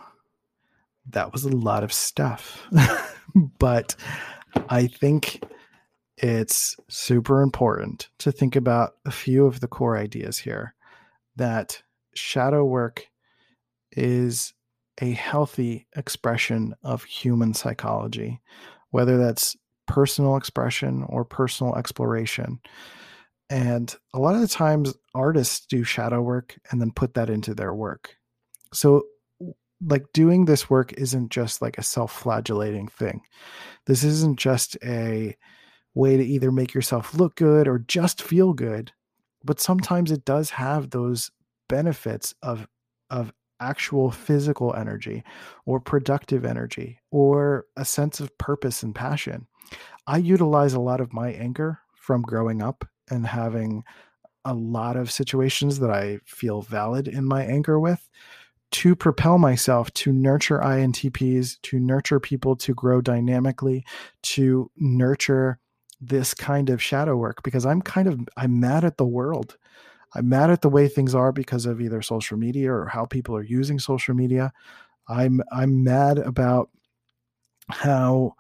[1.11, 2.67] that was a lot of stuff.
[3.59, 3.95] but
[4.69, 5.43] I think
[6.21, 10.75] it's super important to think about a few of the core ideas here
[11.37, 11.81] that
[12.13, 13.07] shadow work
[13.93, 14.53] is
[15.01, 18.41] a healthy expression of human psychology,
[18.91, 19.55] whether that's
[19.87, 22.59] personal expression or personal exploration.
[23.49, 27.55] And a lot of the times, artists do shadow work and then put that into
[27.55, 28.15] their work.
[28.73, 29.03] So,
[29.81, 33.21] like, doing this work isn't just like a self flagellating thing.
[33.85, 35.35] This isn't just a
[35.93, 38.91] way to either make yourself look good or just feel good,
[39.43, 41.31] but sometimes it does have those
[41.67, 42.67] benefits of
[43.09, 45.23] of actual physical energy
[45.65, 49.47] or productive energy or a sense of purpose and passion.
[50.07, 53.83] I utilize a lot of my anger from growing up and having
[54.45, 58.09] a lot of situations that I feel valid in my anger with
[58.71, 63.83] to propel myself to nurture INTPs, to nurture people to grow dynamically,
[64.23, 65.59] to nurture
[66.01, 69.57] this kind of shadow work because I'm kind of I'm mad at the world.
[70.15, 73.35] I'm mad at the way things are because of either social media or how people
[73.35, 74.51] are using social media.
[75.07, 76.69] I'm I'm mad about
[77.69, 78.35] how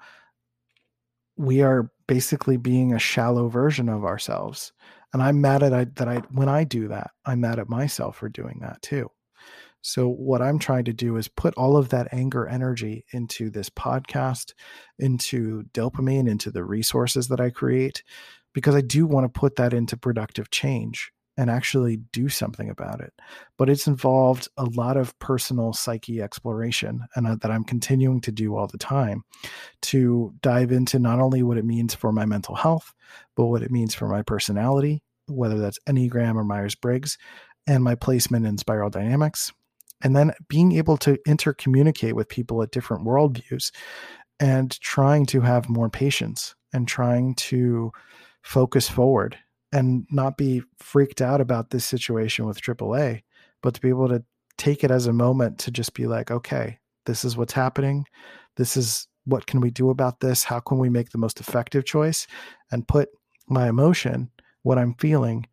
[1.37, 4.73] we are basically being a shallow version of ourselves.
[5.13, 8.17] And I'm mad at I, that I when I do that, I'm mad at myself
[8.17, 9.09] for doing that too.
[9.81, 13.69] So, what I'm trying to do is put all of that anger energy into this
[13.69, 14.53] podcast,
[14.97, 18.03] into DOPEamine, into the resources that I create,
[18.53, 22.99] because I do want to put that into productive change and actually do something about
[22.99, 23.13] it.
[23.57, 28.57] But it's involved a lot of personal psyche exploration, and that I'm continuing to do
[28.57, 29.23] all the time
[29.83, 32.93] to dive into not only what it means for my mental health,
[33.37, 37.17] but what it means for my personality, whether that's Enneagram or Myers Briggs,
[37.65, 39.53] and my placement in spiral dynamics
[40.01, 43.71] and then being able to intercommunicate with people at different worldviews
[44.39, 47.91] and trying to have more patience and trying to
[48.41, 49.37] focus forward
[49.71, 53.21] and not be freaked out about this situation with AAA,
[53.61, 54.23] but to be able to
[54.57, 58.05] take it as a moment to just be like, okay, this is what's happening.
[58.55, 60.43] This is what can we do about this?
[60.43, 62.25] How can we make the most effective choice
[62.71, 63.09] and put
[63.47, 64.31] my emotion,
[64.63, 65.47] what I'm feeling,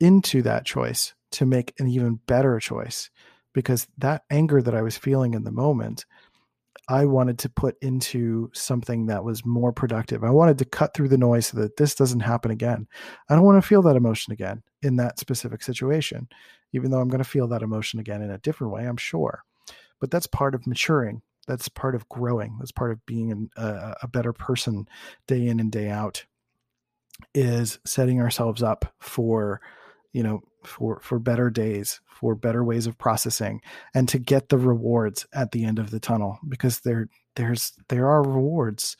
[0.00, 3.10] into that choice to make an even better choice
[3.52, 6.04] because that anger that I was feeling in the moment,
[6.88, 10.24] I wanted to put into something that was more productive.
[10.24, 12.88] I wanted to cut through the noise so that this doesn't happen again.
[13.28, 16.28] I don't want to feel that emotion again in that specific situation,
[16.72, 19.44] even though I'm going to feel that emotion again in a different way, I'm sure.
[20.00, 21.22] But that's part of maturing.
[21.46, 22.56] That's part of growing.
[22.58, 24.88] That's part of being a, a better person
[25.26, 26.24] day in and day out,
[27.34, 29.60] is setting ourselves up for
[30.12, 33.60] you know for for better days for better ways of processing
[33.94, 38.08] and to get the rewards at the end of the tunnel because there there's there
[38.08, 38.96] are rewards.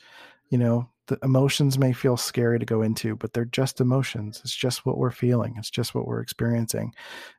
[0.49, 4.41] You know the emotions may feel scary to go into but they're just emotions.
[4.43, 5.55] It's just what we're feeling.
[5.57, 6.93] It's just what we're experiencing.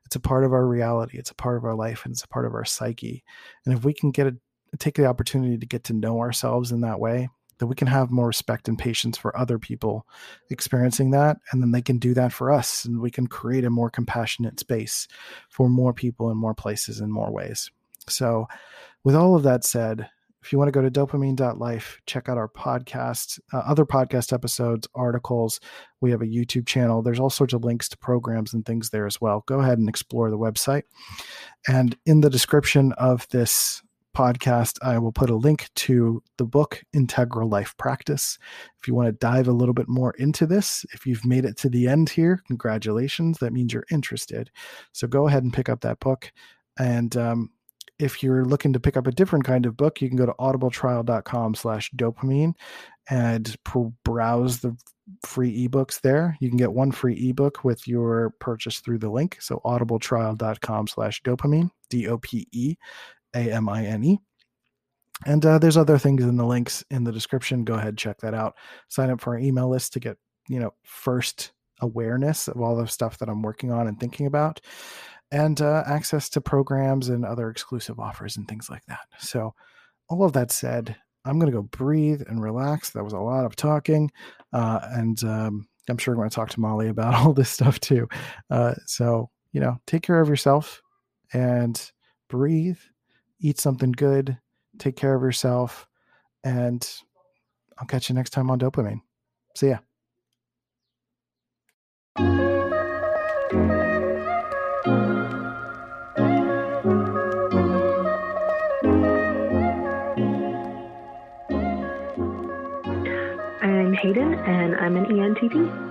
[0.05, 1.17] It's a part of our reality.
[1.17, 3.23] It's a part of our life and it's a part of our psyche.
[3.65, 4.35] And if we can get a
[4.77, 8.11] take the opportunity to get to know ourselves in that way that we can have
[8.11, 10.05] more respect and patience for other people
[10.49, 13.69] experiencing that and then they can do that for us and we can create a
[13.69, 15.07] more compassionate space
[15.49, 17.71] for more people in more places in more ways.
[18.07, 18.47] So
[19.03, 20.09] with all of that said
[20.41, 24.87] if you want to go to dopeamine.life check out our podcast uh, other podcast episodes
[24.93, 25.59] articles
[26.01, 27.01] we have a youtube channel.
[27.01, 29.43] There's all sorts of links to programs and things there as well.
[29.47, 30.83] Go ahead and explore the website.
[31.67, 33.81] And in the description of this
[34.15, 38.39] podcast, I will put a link to the book Integral Life Practice.
[38.79, 41.57] If you want to dive a little bit more into this, if you've made it
[41.57, 43.37] to the end here, congratulations.
[43.39, 44.49] That means you're interested.
[44.93, 46.31] So go ahead and pick up that book.
[46.79, 47.51] And um,
[47.99, 50.33] if you're looking to pick up a different kind of book, you can go to
[50.39, 52.53] audibletrial.com slash dopeamine
[53.09, 53.55] and
[54.03, 54.75] browse the
[55.23, 56.35] free ebooks there.
[56.39, 59.37] You can get one free ebook with your purchase through the link.
[59.39, 62.77] So audibletrial.com slash dopeamine, D-O-P-E
[63.35, 64.19] a M I N E.
[65.25, 67.63] And uh, there's other things in the links in the description.
[67.63, 68.55] Go ahead, check that out.
[68.89, 70.17] Sign up for our email list to get,
[70.49, 74.59] you know, first awareness of all the stuff that I'm working on and thinking about,
[75.31, 79.07] and uh, access to programs and other exclusive offers and things like that.
[79.19, 79.53] So,
[80.09, 82.91] all of that said, I'm going to go breathe and relax.
[82.91, 84.11] That was a lot of talking.
[84.53, 87.79] Uh, and um, I'm sure I'm going to talk to Molly about all this stuff
[87.79, 88.07] too.
[88.49, 90.81] Uh, so, you know, take care of yourself
[91.33, 91.91] and
[92.29, 92.79] breathe
[93.39, 94.37] eat something good,
[94.77, 95.87] take care of yourself,
[96.43, 96.87] and
[97.77, 99.01] I'll catch you next time on DOPEamine.
[99.55, 99.77] See ya.
[113.61, 115.83] I'm Hayden, and I'm an ENTP.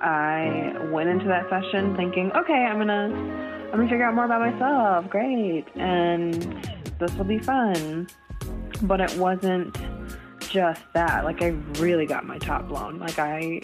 [0.00, 4.40] I went into that session thinking, okay, I'm gonna, I'm gonna figure out more about
[4.52, 5.08] myself.
[5.08, 8.08] Great, and this will be fun.
[8.82, 9.76] But it wasn't
[10.54, 11.24] just that.
[11.24, 11.48] Like I
[11.80, 13.00] really got my top blown.
[13.00, 13.60] Like I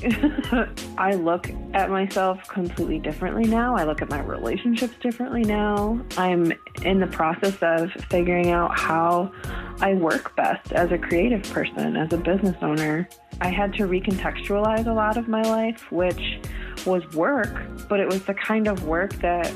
[0.99, 3.77] I look at myself completely differently now.
[3.77, 6.01] I look at my relationships differently now.
[6.17, 6.53] I'm
[6.83, 9.33] in the process of figuring out how
[9.81, 13.09] I work best as a creative person, as a business owner.
[13.41, 16.41] I had to recontextualize a lot of my life, which
[16.85, 19.55] was work, but it was the kind of work that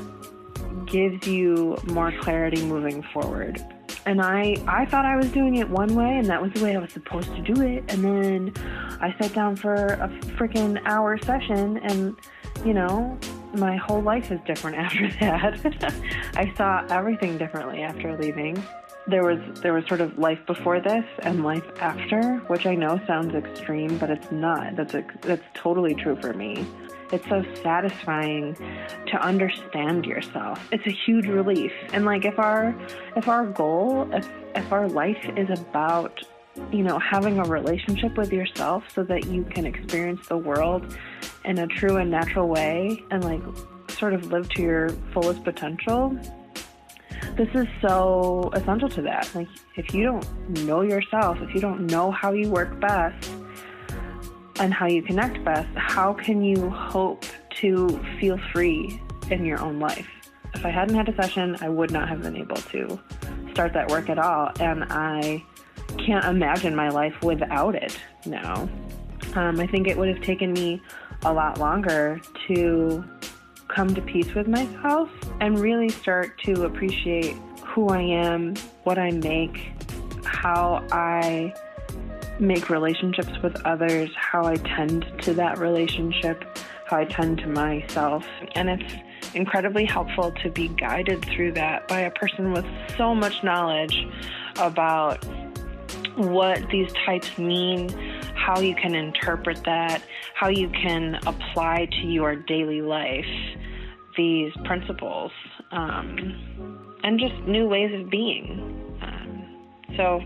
[0.85, 3.63] gives you more clarity moving forward.
[4.05, 6.75] And I, I thought I was doing it one way, and that was the way
[6.75, 7.83] I was supposed to do it.
[7.87, 8.53] And then
[9.01, 10.07] I sat down for a
[10.37, 12.15] freaking hour session, and
[12.63, 13.17] you know,
[13.55, 15.95] my whole life is different after that.
[16.35, 18.61] I saw everything differently after leaving.
[19.07, 22.99] There was there was sort of life before this and life after, which I know
[23.05, 24.75] sounds extreme, but it's not.
[24.75, 26.65] That's a, that's totally true for me.
[27.11, 28.55] It's so satisfying
[29.07, 30.59] to understand yourself.
[30.71, 31.71] It's a huge relief.
[31.93, 32.75] And like if our
[33.15, 36.23] if our goal, if if our life is about
[36.71, 40.97] you know, having a relationship with yourself so that you can experience the world
[41.43, 43.41] in a true and natural way and like
[43.89, 46.17] sort of live to your fullest potential.
[47.37, 49.33] This is so essential to that.
[49.35, 53.29] Like, if you don't know yourself, if you don't know how you work best,
[54.59, 57.25] and how you connect best, how can you hope
[57.61, 57.89] to
[58.19, 58.99] feel free
[59.29, 60.07] in your own life?
[60.53, 62.99] If I hadn't had a session, I would not have been able to
[63.51, 64.51] start that work at all.
[64.59, 65.43] And I
[65.97, 68.69] can't imagine my life without it now.
[69.35, 70.81] Um, I think it would have taken me
[71.23, 73.03] a lot longer to
[73.67, 75.09] come to peace with myself
[75.41, 77.35] and really start to appreciate
[77.65, 79.73] who I am, what I make,
[80.23, 81.53] how I
[82.39, 86.43] make relationships with others, how I tend to that relationship,
[86.85, 88.25] how I tend to myself.
[88.55, 88.93] And it's
[89.33, 92.65] incredibly helpful to be guided through that by a person with
[92.97, 94.07] so much knowledge
[94.57, 95.23] about
[96.15, 97.89] what these types mean,
[98.35, 100.01] how you can interpret that,
[100.33, 103.25] how you can apply to your daily life
[104.15, 105.31] these principles,
[105.71, 108.97] um, and just new ways of being.
[109.01, 110.21] Um, so,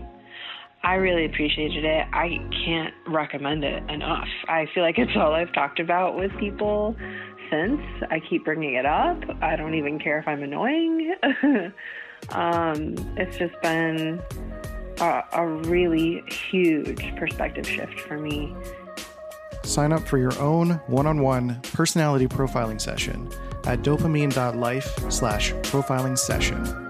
[0.82, 2.06] I really appreciated it.
[2.12, 4.28] I can't recommend it enough.
[4.48, 6.96] I feel like it's all I've talked about with people
[7.50, 7.80] since.
[8.10, 9.18] I keep bringing it up.
[9.42, 11.14] I don't even care if I'm annoying.
[12.30, 14.22] um, it's just been
[15.00, 18.54] a, a really huge perspective shift for me.
[19.64, 23.28] Sign up for your own one-on-one personality profiling session
[23.64, 26.89] at dopeamine.life slash profiling session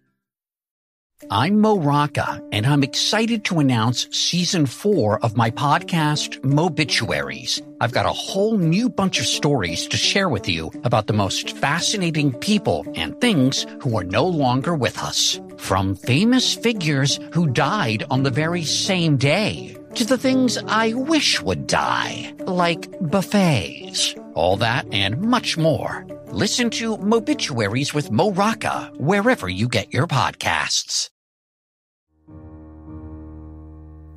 [1.33, 7.61] I'm Mo Rocca, and I'm excited to announce season four of my podcast, Mobituaries.
[7.79, 11.51] I've got a whole new bunch of stories to share with you about the most
[11.51, 15.39] fascinating people and things who are no longer with us.
[15.55, 21.41] From famous figures who died on the very same day to the things I wish
[21.41, 24.15] would die, like buffets.
[24.33, 26.05] All that and much more.
[26.25, 31.09] Listen to Mobituaries with Mo Rocca wherever you get your podcasts.